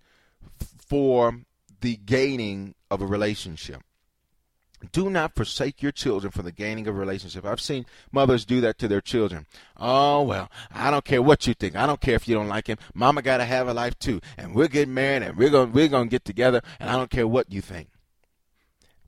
[0.60, 1.40] for
[1.82, 3.82] the gaining of a relationship.
[4.92, 7.46] Do not forsake your children for the gaining of relationship.
[7.46, 9.46] I've seen mothers do that to their children.
[9.78, 11.76] Oh, well, I don't care what you think.
[11.76, 12.78] I don't care if you don't like him.
[12.94, 14.20] Mama got to have a life too.
[14.38, 17.10] And we're getting married and we're going we're going to get together and I don't
[17.10, 17.90] care what you think.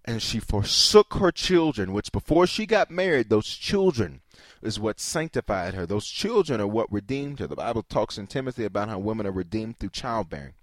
[0.06, 4.22] And she forsook her children, which before she got married, those children
[4.62, 5.86] is what sanctified her.
[5.86, 7.48] Those children are what redeemed her.
[7.48, 10.54] The Bible talks in Timothy about how women are redeemed through childbearing.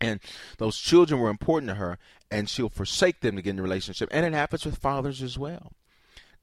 [0.00, 0.20] And
[0.58, 1.98] those children were important to her,
[2.30, 4.08] and she'll forsake them to get in a relationship.
[4.12, 5.72] And it happens with fathers as well.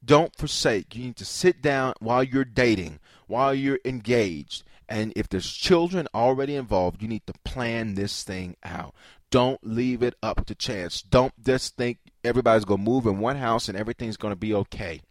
[0.03, 0.95] Don't forsake.
[0.95, 4.63] You need to sit down while you're dating, while you're engaged.
[4.89, 8.93] And if there's children already involved, you need to plan this thing out.
[9.29, 11.01] Don't leave it up to chance.
[11.01, 14.53] Don't just think everybody's going to move in one house and everything's going to be
[14.53, 15.01] okay.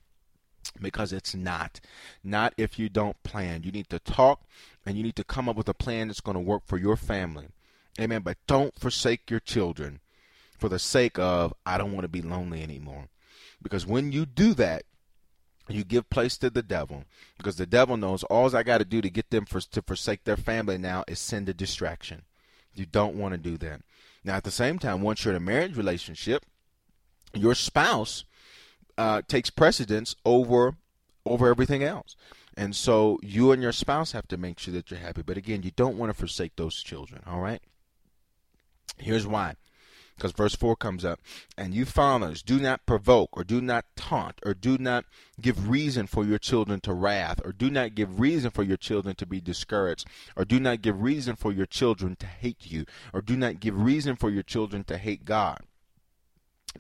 [0.81, 1.81] Because it's not.
[2.25, 3.63] Not if you don't plan.
[3.65, 4.43] You need to talk
[4.85, 6.97] and you need to come up with a plan that's going to work for your
[6.97, 7.49] family
[8.01, 8.23] Amen.
[8.23, 10.01] But don't forsake your children
[10.59, 13.09] for the sake of, I don't want to be lonely anymore.
[13.63, 14.85] Because when you do that,
[15.69, 17.05] you give place to the devil
[17.37, 20.25] because the devil knows all I got to do to get them for, to forsake
[20.25, 22.23] their family now is send a distraction.
[22.75, 23.81] You don't want to do that.
[24.23, 26.45] Now, at the same time, once you're in a marriage relationship,
[27.35, 28.25] your spouse
[28.99, 30.77] uh, takes precedence over
[31.25, 32.15] over everything else,
[32.57, 35.23] and so you and your spouse have to make sure that you're happy.
[35.23, 37.23] But again, you don't want to forsake those children.
[37.27, 37.61] All right.
[38.99, 39.57] Here's why
[40.17, 41.21] because verse 4 comes up.
[41.57, 45.05] And you fathers, do not provoke, or do not taunt, or do not
[45.41, 49.15] give reason for your children to wrath, or do not give reason for your children
[49.17, 50.07] to be discouraged,
[50.37, 53.81] or do not give reason for your children to hate you, or do not give
[53.81, 55.61] reason for your children to hate God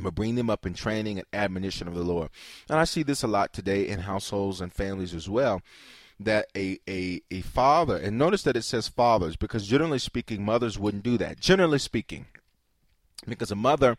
[0.01, 2.28] but bring them up in training and admonition of the Lord.
[2.68, 5.62] And I see this a lot today in households and families as well.
[6.18, 10.78] That a, a, a father, and notice that it says fathers, because generally speaking, mothers
[10.78, 11.41] wouldn't do that.
[11.41, 12.26] Generally speaking,
[13.26, 13.96] because a mother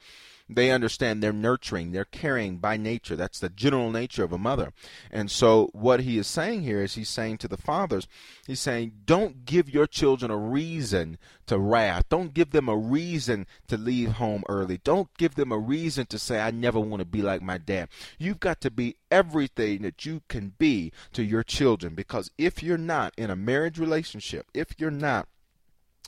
[0.50, 3.18] they understand they're nurturing, they're caring by nature.
[3.18, 4.72] That's the general nature of a mother.
[5.12, 8.08] And so, what he is saying here is he's saying to the fathers,
[8.46, 12.08] he's saying, don't give your children a reason to wrath.
[12.10, 14.80] Don't give them a reason to leave home early.
[14.84, 17.90] Don't give them a reason to say, I never want to be like my dad.
[18.18, 22.78] You've got to be everything that you can be to your children because if you're
[22.78, 25.28] not in a marriage relationship, if you're not,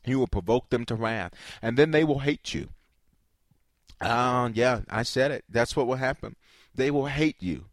[0.06, 2.70] you will provoke them to wrath and then they will hate you
[4.02, 5.46] uh, yeah, I said it.
[5.50, 6.36] That's what will happen.
[6.74, 7.66] They will hate you.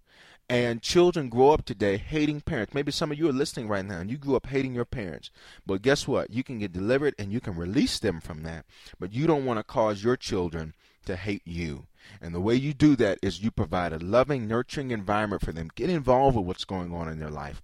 [0.48, 2.72] And children grow up today hating parents.
[2.72, 5.30] Maybe some of you are listening right now and you grew up hating your parents.
[5.66, 6.30] But guess what?
[6.30, 8.64] You can get delivered and you can release them from that.
[9.00, 10.74] But you don't want to cause your children
[11.06, 11.86] to hate you.
[12.20, 15.70] And the way you do that is you provide a loving, nurturing environment for them.
[15.74, 17.60] Get involved with what's going on in their life.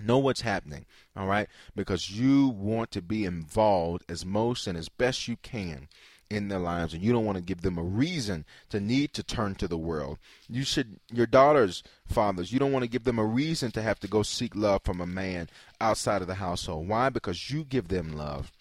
[0.00, 0.86] Know what's happening,
[1.16, 1.48] all right?
[1.74, 5.88] Because you want to be involved as most and as best you can
[6.30, 9.22] in their lives and you don't want to give them a reason to need to
[9.22, 10.18] turn to the world.
[10.48, 13.98] You should your daughters, fathers, you don't want to give them a reason to have
[14.00, 15.48] to go seek love from a man
[15.80, 16.88] outside of the household.
[16.88, 17.08] Why?
[17.08, 18.52] Because you give them love.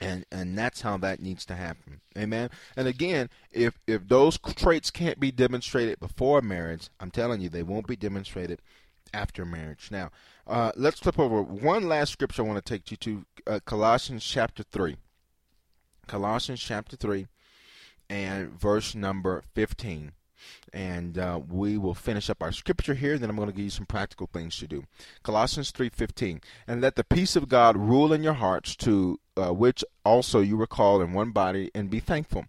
[0.00, 2.00] And and that's how that needs to happen.
[2.16, 2.48] Amen.
[2.74, 7.62] And again, if if those traits can't be demonstrated before marriage, I'm telling you they
[7.62, 8.62] won't be demonstrated
[9.12, 9.88] after marriage.
[9.90, 10.10] Now,
[10.46, 14.24] uh, let's flip over one last scripture I want to take you to uh, Colossians
[14.24, 14.96] chapter 3.
[16.10, 17.28] Colossians chapter 3
[18.08, 20.10] and verse number 15.
[20.72, 23.16] And uh, we will finish up our scripture here.
[23.16, 24.82] Then I'm going to give you some practical things to do.
[25.22, 26.42] Colossians 3:15.
[26.66, 30.56] And let the peace of God rule in your hearts, to uh, which also you
[30.56, 32.46] were called in one body, and be thankful.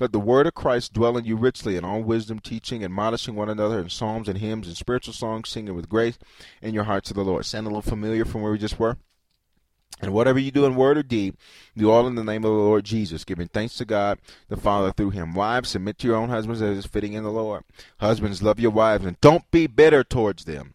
[0.00, 3.48] Let the word of Christ dwell in you richly in all wisdom, teaching, admonishing one
[3.48, 6.18] another in psalms and hymns and spiritual songs, singing with grace
[6.60, 7.46] in your hearts to the Lord.
[7.46, 8.96] Sound a little familiar from where we just were?
[10.00, 11.36] And whatever you do in word or deed,
[11.76, 14.18] do all in the name of the Lord Jesus, giving thanks to God
[14.48, 15.34] the Father through him.
[15.34, 17.62] Wives, submit to your own husbands as is fitting in the Lord.
[17.98, 20.74] Husbands, love your wives and don't be bitter towards them.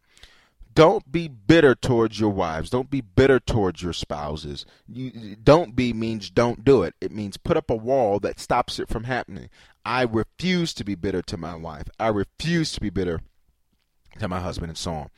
[0.73, 2.69] Don't be bitter towards your wives.
[2.69, 4.65] Don't be bitter towards your spouses.
[4.87, 6.93] You, don't be means don't do it.
[7.01, 9.49] It means put up a wall that stops it from happening.
[9.83, 11.89] I refuse to be bitter to my wife.
[11.99, 13.19] I refuse to be bitter
[14.19, 15.09] to my husband, and so on.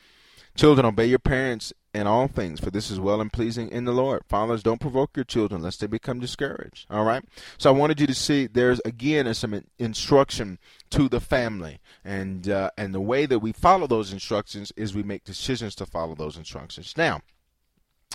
[0.56, 3.92] Children, obey your parents in all things, for this is well and pleasing in the
[3.92, 4.24] Lord.
[4.28, 6.88] Fathers, don't provoke your children lest they become discouraged.
[6.90, 7.24] All right?
[7.58, 10.60] So I wanted you to see there's again some instruction
[10.92, 11.80] to the family.
[12.04, 15.86] And uh, and the way that we follow those instructions is we make decisions to
[15.86, 16.94] follow those instructions.
[16.98, 17.22] Now,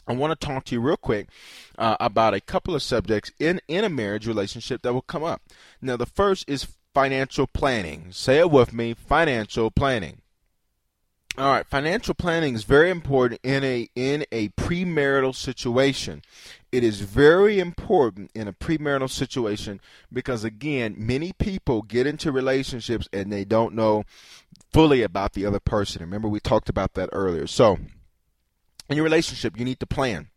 [0.08, 1.28] I want to talk to you real quick
[1.78, 5.42] uh, about a couple of subjects in, in a marriage relationship that will come up.
[5.82, 8.08] Now, the first is financial planning.
[8.12, 10.22] Say it with me financial planning.
[11.38, 16.22] All right, financial planning is very important in a in a premarital situation.
[16.72, 23.06] It is very important in a premarital situation because again, many people get into relationships
[23.12, 24.04] and they don't know
[24.72, 26.00] fully about the other person.
[26.00, 27.46] Remember we talked about that earlier.
[27.46, 27.78] So,
[28.88, 30.28] in your relationship, you need to plan.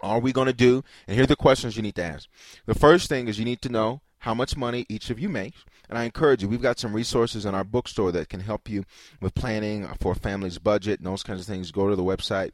[0.00, 0.82] Are we going to do?
[1.06, 2.28] And here are the questions you need to ask.
[2.66, 5.64] The first thing is you need to know how much money each of you makes.
[5.88, 8.84] And I encourage you, we've got some resources in our bookstore that can help you
[9.20, 11.70] with planning for family's budget and those kinds of things.
[11.70, 12.52] Go to the website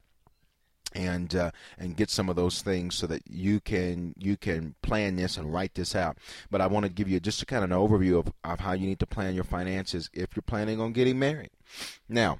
[0.95, 5.17] and uh, and get some of those things so that you can you can plan
[5.17, 6.19] this and write this out.
[6.51, 8.73] But I want to give you just a kind of an overview of, of how
[8.73, 11.51] you need to plan your finances if you're planning on getting married.
[12.09, 12.39] Now,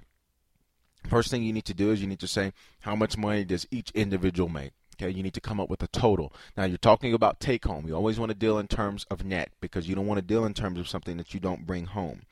[1.09, 3.67] first thing you need to do is you need to say how much money does
[3.71, 4.73] each individual make.
[4.95, 6.33] Okay, you need to come up with a total.
[6.57, 7.87] Now, you're talking about take home.
[7.87, 10.45] You always want to deal in terms of net because you don't want to deal
[10.45, 12.23] in terms of something that you don't bring home.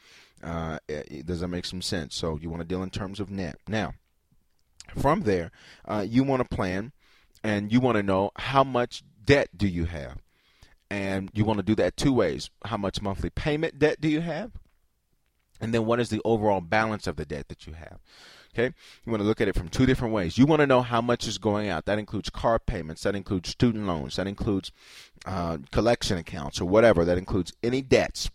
[0.43, 0.79] Uh,
[1.25, 2.15] does that make some sense?
[2.15, 3.57] So, you want to deal in terms of net.
[3.69, 3.95] Now,
[4.97, 5.51] from there,
[5.85, 6.93] uh, you want to plan
[7.43, 10.19] and you want to know how much debt do you have?
[10.91, 12.51] And you want to do that two ways.
[12.65, 14.53] How much monthly payment debt do you have?
[15.61, 17.99] And then what is the overall balance of the debt that you have?
[18.55, 18.75] Okay,
[19.05, 20.37] you want to look at it from two different ways.
[20.37, 21.87] You want to know how much is going out.
[21.87, 24.71] That includes car payments, that includes student loans, that includes
[25.25, 27.03] uh, collection accounts or whatever.
[27.07, 28.31] That includes any debts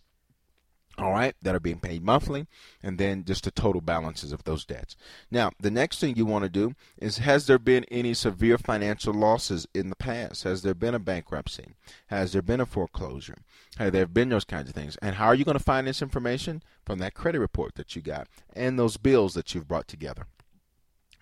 [0.98, 2.46] all right, that are being paid monthly,
[2.82, 4.96] and then just the total balances of those debts.
[5.30, 9.14] Now, the next thing you want to do is has there been any severe financial
[9.14, 10.42] losses in the past?
[10.42, 11.74] Has there been a bankruptcy?
[12.08, 13.38] Has there been a foreclosure?
[13.78, 14.96] Have there been those kinds of things?
[15.00, 16.62] And how are you going to find this information?
[16.84, 20.26] From that credit report that you got and those bills that you've brought together.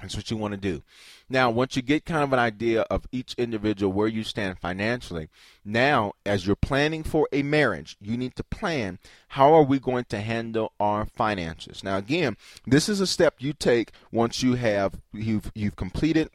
[0.01, 0.83] That's what you want to do.
[1.29, 5.29] Now, once you get kind of an idea of each individual where you stand financially,
[5.65, 10.05] now as you're planning for a marriage, you need to plan how are we going
[10.11, 11.83] to handle our finances.
[11.83, 12.37] Now, again,
[12.67, 16.31] this is a step you take once you have you've you've completed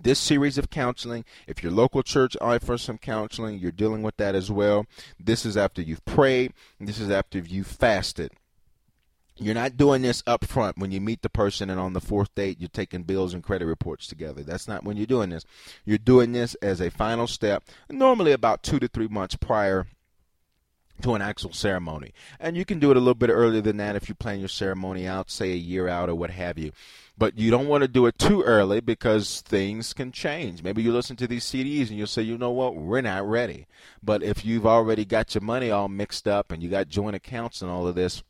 [0.00, 1.24] this series of counseling.
[1.46, 4.86] If your local church offers some counseling, you're dealing with that as well.
[5.18, 6.52] This is after you've prayed.
[6.78, 8.32] This is after you've fasted.
[9.38, 12.34] You're not doing this up front when you meet the person and on the fourth
[12.34, 14.42] date you're taking bills and credit reports together.
[14.42, 15.44] That's not when you're doing this.
[15.84, 19.86] You're doing this as a final step, normally about two to three months prior
[21.02, 22.12] to an actual ceremony.
[22.40, 24.48] And you can do it a little bit earlier than that if you plan your
[24.48, 26.72] ceremony out, say a year out or what have you.
[27.18, 30.62] But you don't want to do it too early because things can change.
[30.62, 33.66] Maybe you listen to these CDs and you'll say, you know what, we're not ready.
[34.02, 37.62] But if you've already got your money all mixed up and you got joint accounts
[37.62, 38.22] and all of this,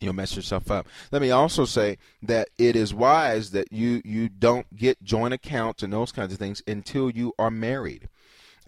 [0.00, 0.86] you'll mess yourself up.
[1.10, 5.82] Let me also say that it is wise that you you don't get joint accounts
[5.82, 8.08] and those kinds of things until you are married.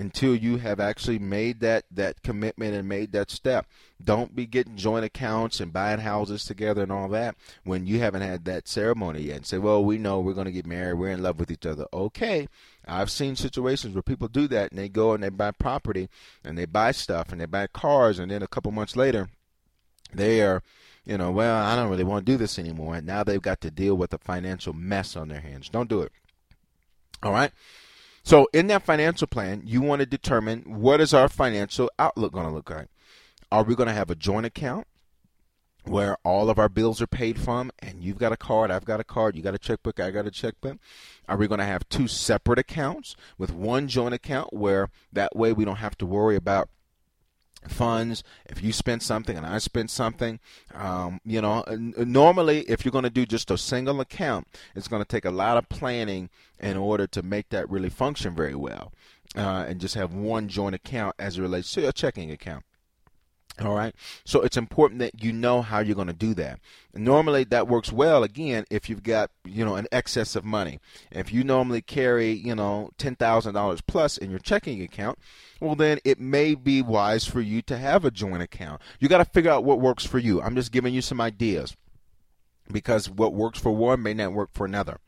[0.01, 3.66] Until you have actually made that, that commitment and made that step.
[4.01, 8.22] Don't be getting joint accounts and buying houses together and all that when you haven't
[8.22, 9.39] had that ceremony yet.
[9.39, 11.01] And say, well, we know we're going to get married.
[11.01, 11.87] We're in love with each other.
[11.93, 12.47] Okay.
[12.87, 16.09] I've seen situations where people do that and they go and they buy property
[16.45, 19.29] and they buy stuff and they buy cars and then a couple months later
[20.14, 20.62] they are
[21.09, 22.97] you know, well, I don't really want to do this anymore.
[22.97, 25.71] And now they've got to deal with a financial mess on their hands.
[25.71, 26.13] Don't do it.
[27.23, 27.51] All right.
[28.23, 32.47] So in that financial plan, you want to determine what is our financial outlook going
[32.47, 32.89] to look like.
[33.51, 34.87] Are we going to have a joint account
[35.85, 39.01] where all of our bills are paid from and you've got a card, I've got
[39.01, 40.77] a card, you got a checkbook, I got a checkbook?
[41.27, 45.55] Are we going to have two separate accounts with one joint account where that way
[45.55, 46.69] we don't have to worry about
[47.67, 50.39] funds if you spend something and i spend something
[50.75, 51.65] um, you know
[51.99, 54.47] normally if you're going to do just a single account
[54.77, 56.31] it's going to take a lot of planning
[56.61, 58.93] in order to make that really function very well
[59.37, 62.65] uh, and just have one joint account as it relates to a checking account
[63.61, 63.95] all right.
[64.25, 66.61] So it's important that you know how you're going to do that.
[66.95, 70.79] Normally that works well again if you've got, you know, an excess of money.
[71.11, 75.19] If you normally carry, you know, $10,000 plus in your checking account,
[75.61, 78.81] well then it may be wise for you to have a joint account.
[79.01, 80.41] You got to figure out what works for you.
[80.41, 81.77] I'm just giving you some ideas
[82.71, 84.99] because what works for one may not work for another.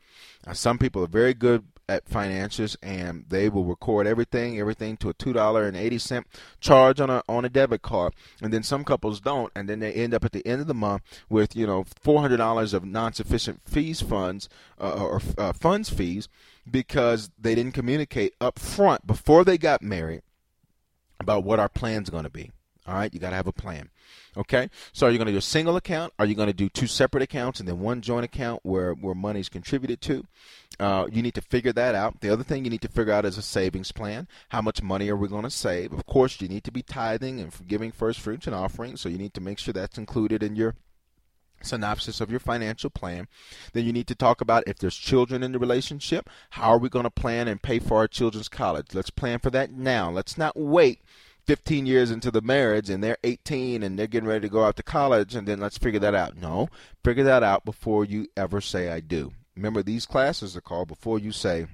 [0.45, 5.09] Now, some people are very good at finances and they will record everything everything to
[5.09, 6.25] a two dollar and eighty cent
[6.59, 8.13] charge on a on a debit card.
[8.41, 10.73] And then some couples don't and then they end up at the end of the
[10.73, 15.89] month with you know four hundred dollars of non-sufficient fees funds uh, or uh, funds
[15.89, 16.27] fees
[16.69, 20.21] because they didn't communicate up front before they got married
[21.19, 22.51] about what our plan's going to be.
[22.87, 23.90] All right, you got to have a plan.
[24.37, 26.13] Okay, so are you going to do a single account?
[26.17, 29.15] Are you going to do two separate accounts and then one joint account where where
[29.15, 30.25] money is contributed to?
[30.79, 32.21] Uh, you need to figure that out.
[32.21, 34.27] The other thing you need to figure out is a savings plan.
[34.49, 35.91] How much money are we going to save?
[35.91, 39.17] Of course, you need to be tithing and giving first fruits and offerings, so you
[39.17, 40.75] need to make sure that's included in your
[41.63, 43.27] synopsis of your financial plan.
[43.73, 46.89] Then you need to talk about if there's children in the relationship, how are we
[46.89, 48.87] going to plan and pay for our children's college?
[48.93, 50.09] Let's plan for that now.
[50.09, 51.01] Let's not wait
[51.47, 54.75] 15 years into the marriage and they're 18 and they're getting ready to go out
[54.77, 56.37] to college and then let's figure that out.
[56.37, 56.69] No,
[57.03, 59.31] figure that out before you ever say I do.
[59.55, 61.67] Remember, these classes are called before you say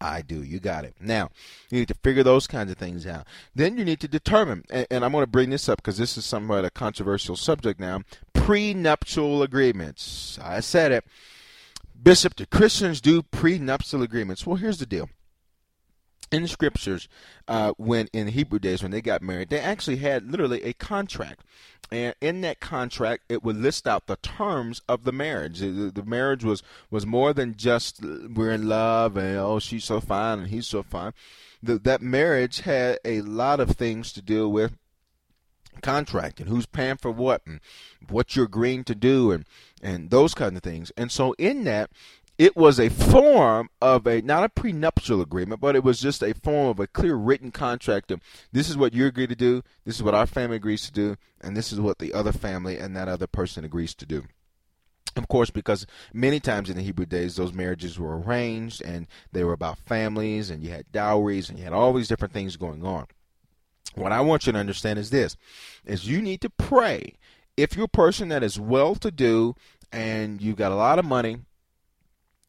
[0.00, 0.42] I do.
[0.42, 0.94] You got it.
[1.00, 1.30] Now,
[1.70, 3.26] you need to figure those kinds of things out.
[3.54, 6.18] Then you need to determine, and, and I'm going to bring this up because this
[6.18, 8.02] is somewhat a controversial subject now
[8.34, 10.38] prenuptial agreements.
[10.40, 11.04] I said it.
[12.00, 14.46] Bishop, do Christians do prenuptial agreements?
[14.46, 15.08] Well, here's the deal
[16.32, 17.08] in the scriptures,
[17.48, 21.42] uh, when in Hebrew days when they got married, they actually had literally a contract,
[21.90, 25.60] and in that contract, it would list out the terms of the marriage.
[25.60, 30.00] The, the marriage was was more than just we're in love and oh she's so
[30.00, 31.12] fine and he's so fine.
[31.62, 34.76] The, that marriage had a lot of things to deal with
[35.82, 37.60] contract and who's paying for what and
[38.08, 39.44] what you're agreeing to do and
[39.80, 40.90] and those kind of things.
[40.96, 41.90] And so in that
[42.38, 46.34] it was a form of a not a prenuptial agreement, but it was just a
[46.34, 48.20] form of a clear written contract of
[48.52, 51.16] this is what you agree to do, this is what our family agrees to do,
[51.40, 54.24] and this is what the other family and that other person agrees to do.
[55.16, 59.44] Of course, because many times in the Hebrew days, those marriages were arranged and they
[59.44, 62.84] were about families, and you had dowries, and you had all these different things going
[62.84, 63.06] on.
[63.94, 65.38] What I want you to understand is this:
[65.86, 67.14] is you need to pray.
[67.56, 69.54] If you're a person that is well-to-do
[69.90, 71.38] and you've got a lot of money,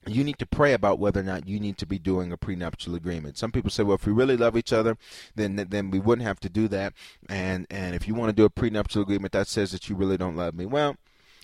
[0.07, 2.95] you need to pray about whether or not you need to be doing a prenuptial
[2.95, 3.37] agreement.
[3.37, 4.97] Some people say, well, if we really love each other,
[5.35, 6.93] then then we wouldn't have to do that.
[7.29, 10.17] And and if you want to do a prenuptial agreement, that says that you really
[10.17, 10.65] don't love me.
[10.65, 10.97] Well,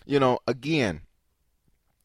[0.06, 1.02] you know, again,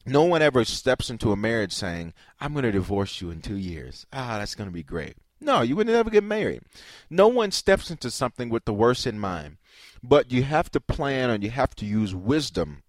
[0.06, 3.56] no one ever steps into a marriage saying, I'm going to divorce you in two
[3.56, 4.06] years.
[4.12, 5.16] Ah, that's going to be great.
[5.40, 6.62] No, you would never get married.
[7.08, 9.58] No one steps into something with the worst in mind.
[10.02, 12.82] But you have to plan and you have to use wisdom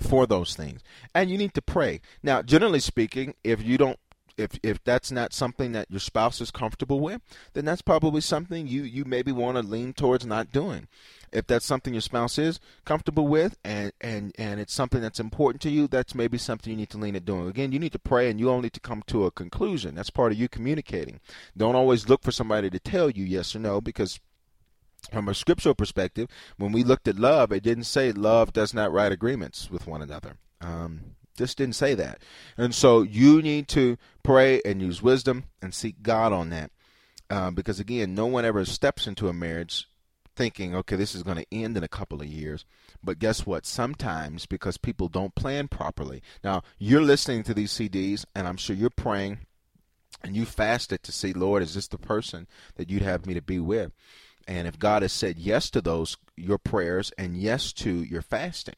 [0.00, 0.82] for those things.
[1.14, 2.00] And you need to pray.
[2.22, 3.98] Now, generally speaking, if you don't
[4.36, 7.20] if if that's not something that your spouse is comfortable with,
[7.54, 10.88] then that's probably something you you maybe want to lean towards not doing.
[11.32, 15.62] If that's something your spouse is comfortable with and and and it's something that's important
[15.62, 17.48] to you, that's maybe something you need to lean at doing.
[17.48, 19.94] Again, you need to pray and you all need to come to a conclusion.
[19.94, 21.20] That's part of you communicating.
[21.56, 24.20] Don't always look for somebody to tell you yes or no because
[25.10, 28.92] from a scriptural perspective, when we looked at love, it didn't say love does not
[28.92, 30.36] write agreements with one another.
[30.60, 32.22] Um, just didn't say that.
[32.56, 36.70] And so you need to pray and use wisdom and seek God on that.
[37.28, 39.88] Uh, because again, no one ever steps into a marriage
[40.36, 42.64] thinking, okay, this is going to end in a couple of years.
[43.02, 43.66] But guess what?
[43.66, 46.22] Sometimes because people don't plan properly.
[46.44, 49.38] Now, you're listening to these CDs, and I'm sure you're praying
[50.22, 52.46] and you fasted to see, Lord, is this the person
[52.76, 53.92] that you'd have me to be with?
[54.46, 58.74] And if God has said yes to those your prayers and yes to your fasting,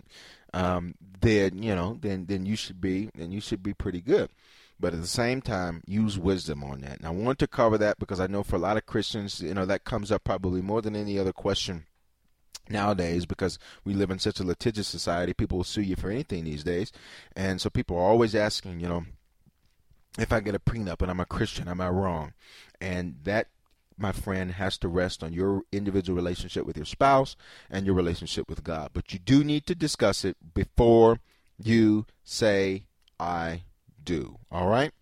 [0.54, 4.30] um, then you know, then then you should be then you should be pretty good.
[4.80, 6.98] But at the same time, use wisdom on that.
[6.98, 9.52] And I want to cover that because I know for a lot of Christians, you
[9.52, 11.86] know, that comes up probably more than any other question
[12.70, 15.34] nowadays because we live in such a litigious society.
[15.34, 16.92] People will sue you for anything these days,
[17.34, 19.04] and so people are always asking, you know,
[20.18, 22.32] if I get a prenup and I'm a Christian, am I wrong?
[22.80, 23.48] And that
[23.98, 27.36] my friend, has to rest on your individual relationship with your spouse
[27.70, 28.90] and your relationship with God.
[28.92, 31.18] But you do need to discuss it before
[31.62, 32.84] you say,
[33.18, 33.62] I
[34.02, 34.38] do.
[34.50, 34.92] All right?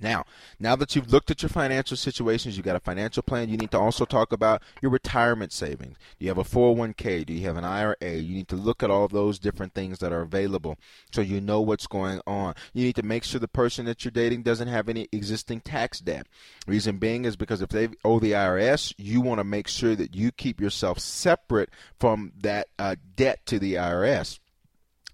[0.00, 0.24] Now,
[0.58, 3.70] now that you've looked at your financial situations, you've got a financial plan, you need
[3.72, 5.96] to also talk about your retirement savings.
[6.18, 7.26] Do you have a 401k?
[7.26, 7.96] Do you have an IRA?
[8.00, 10.78] You need to look at all those different things that are available
[11.12, 12.54] so you know what's going on.
[12.72, 16.00] You need to make sure the person that you're dating doesn't have any existing tax
[16.00, 16.26] debt.
[16.66, 20.14] Reason being is because if they owe the IRS, you want to make sure that
[20.14, 24.38] you keep yourself separate from that uh, debt to the IRS.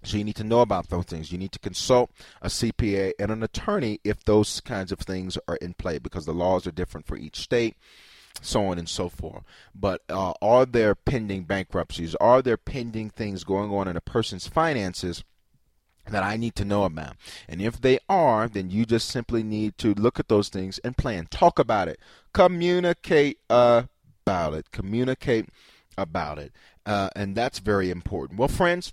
[0.06, 1.32] So you need to know about those things.
[1.32, 5.56] You need to consult a CPA and an attorney if those kinds of things are
[5.56, 7.76] in play because the laws are different for each state,
[8.40, 9.42] so on and so forth.
[9.74, 12.14] But uh, are there pending bankruptcies?
[12.16, 15.24] Are there pending things going on in a person's finances?
[16.08, 17.16] that I need to know about.
[17.48, 20.96] And if they are, then you just simply need to look at those things and
[20.96, 21.26] plan.
[21.32, 21.98] Talk about it.
[22.32, 24.70] Communicate about it.
[24.70, 25.48] Communicate
[25.98, 26.52] about it.
[26.86, 28.38] Uh, and that's very important.
[28.38, 28.92] Well, friends,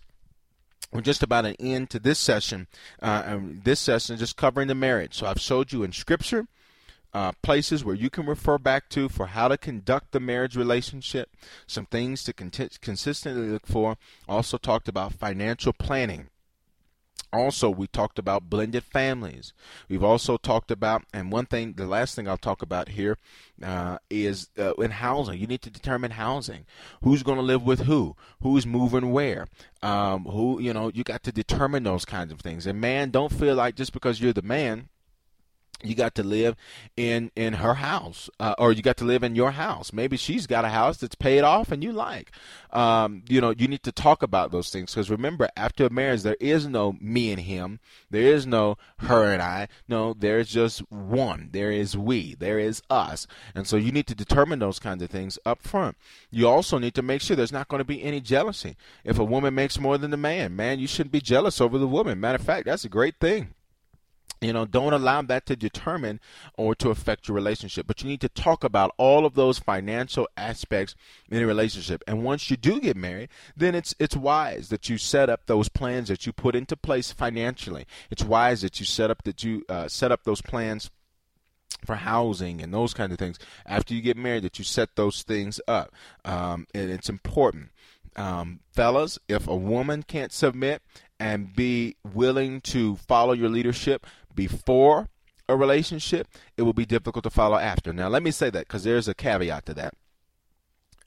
[0.94, 2.68] we're just about an end to this session.
[3.02, 5.16] Uh, this session is just covering the marriage.
[5.16, 6.48] So I've showed you in Scripture
[7.14, 11.30] uh, places where you can refer back to for how to conduct the marriage relationship,
[11.68, 13.98] some things to consistently look for.
[14.28, 16.30] Also talked about financial planning.
[17.34, 19.54] Also, we talked about blended families.
[19.90, 23.18] We've also talked about, and one thing, the last thing I'll talk about here
[23.62, 25.40] uh, is uh, in housing.
[25.40, 26.66] You need to determine housing.
[27.02, 28.16] Who's going to live with who?
[28.42, 29.48] Who's moving where?
[29.82, 32.68] Um, who, you know, you got to determine those kinds of things.
[32.68, 34.90] And man, don't feel like just because you're the man
[35.84, 36.56] you got to live
[36.98, 39.94] in in her house uh, or you got to live in your house.
[39.94, 42.32] Maybe she's got a house that's paid off and you like.
[42.72, 46.24] Um, you know you need to talk about those things because remember after a marriage
[46.24, 47.80] there is no me and him.
[48.10, 49.68] There is no her and i.
[49.88, 51.50] No there's just one.
[51.52, 52.36] There is we.
[52.36, 53.28] There is us.
[53.56, 55.98] And so you need to determine those kinds of things up front
[56.32, 58.76] you also need to make sure there's not going to be any jealousy.
[59.04, 61.88] If a woman makes more than the man man you shouldn't be jealous over the
[61.88, 62.20] woman.
[62.20, 63.54] Matter of fact that's a great thing
[64.44, 66.20] you know don't allow that to determine
[66.58, 67.88] or to affect your relationship.
[67.88, 70.96] But you need to talk about all of those financial aspects
[71.30, 72.04] in a relationship.
[72.08, 75.70] And once you do get married then it's it's wise that you set up those
[75.70, 77.86] plans that you put into place financially.
[78.10, 80.90] It's wise that you set up that you uh, set up those plans
[81.86, 85.24] for housing and those kind of things after you get married that you set those
[85.24, 85.92] things up.
[86.24, 87.70] Um, and it's important.
[88.16, 90.82] Um, fellas, if a woman can't submit
[91.20, 95.10] and be willing to follow your leadership before
[95.48, 96.28] a relationship,
[96.58, 97.94] it will be difficult to follow after.
[97.94, 99.94] Now, let me say that because there's a caveat to that.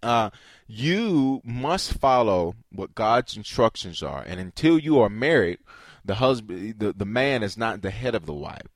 [0.03, 0.31] Uh,
[0.67, 5.59] you must follow what God's instructions are, and until you are married,
[6.05, 8.69] the husband, the, the man is not the head of the wife.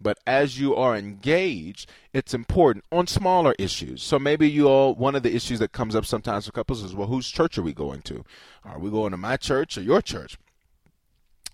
[0.00, 4.02] But as you are engaged, it's important on smaller issues.
[4.02, 6.94] So maybe you all, one of the issues that comes up sometimes for couples is,
[6.94, 8.24] well, whose church are we going to?
[8.64, 10.38] Are we going to my church or your church?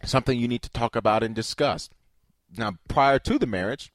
[0.04, 1.88] Something you need to talk about and discuss.
[2.56, 3.92] Now, prior to the marriage,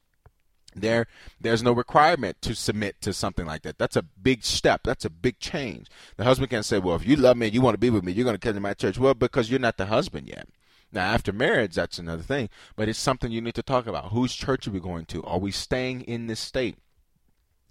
[0.74, 1.06] there
[1.40, 3.78] there's no requirement to submit to something like that.
[3.78, 4.82] That's a big step.
[4.84, 5.88] That's a big change.
[6.16, 8.04] The husband can say well if you love me and you want to be with
[8.04, 8.98] me you're going to come to my church.
[8.98, 10.48] Well because you're not the husband yet.
[10.92, 12.48] Now after marriage that's another thing.
[12.76, 14.12] But it's something you need to talk about.
[14.12, 15.24] Whose church are we going to?
[15.24, 16.76] Are we staying in this state?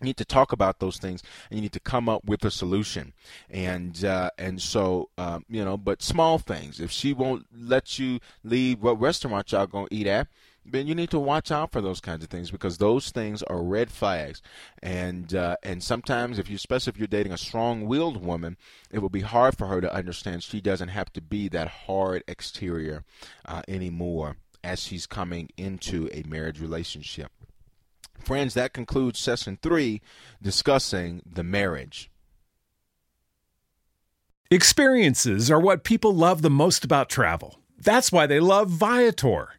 [0.02, 2.52] You need to talk about those things and you need to come up with a
[2.52, 3.14] solution.
[3.50, 6.82] And uh, and so um, you know but small things.
[6.82, 10.28] If she won't let you leave what restaurant y'all gonna eat at
[10.72, 13.62] then you need to watch out for those kinds of things because those things are
[13.62, 14.42] red flags.
[14.82, 18.58] And uh, and sometimes, if you, especially if you're dating a strong-willed woman,
[18.92, 22.24] it will be hard for her to understand she doesn't have to be that hard
[22.28, 23.04] exterior
[23.46, 27.32] uh, anymore as she's coming into a marriage relationship.
[28.20, 30.02] Friends, that concludes session three,
[30.42, 32.12] discussing the marriage.
[34.52, 37.60] Experiences are what people love the most about travel.
[37.78, 39.59] That's why they love Viator.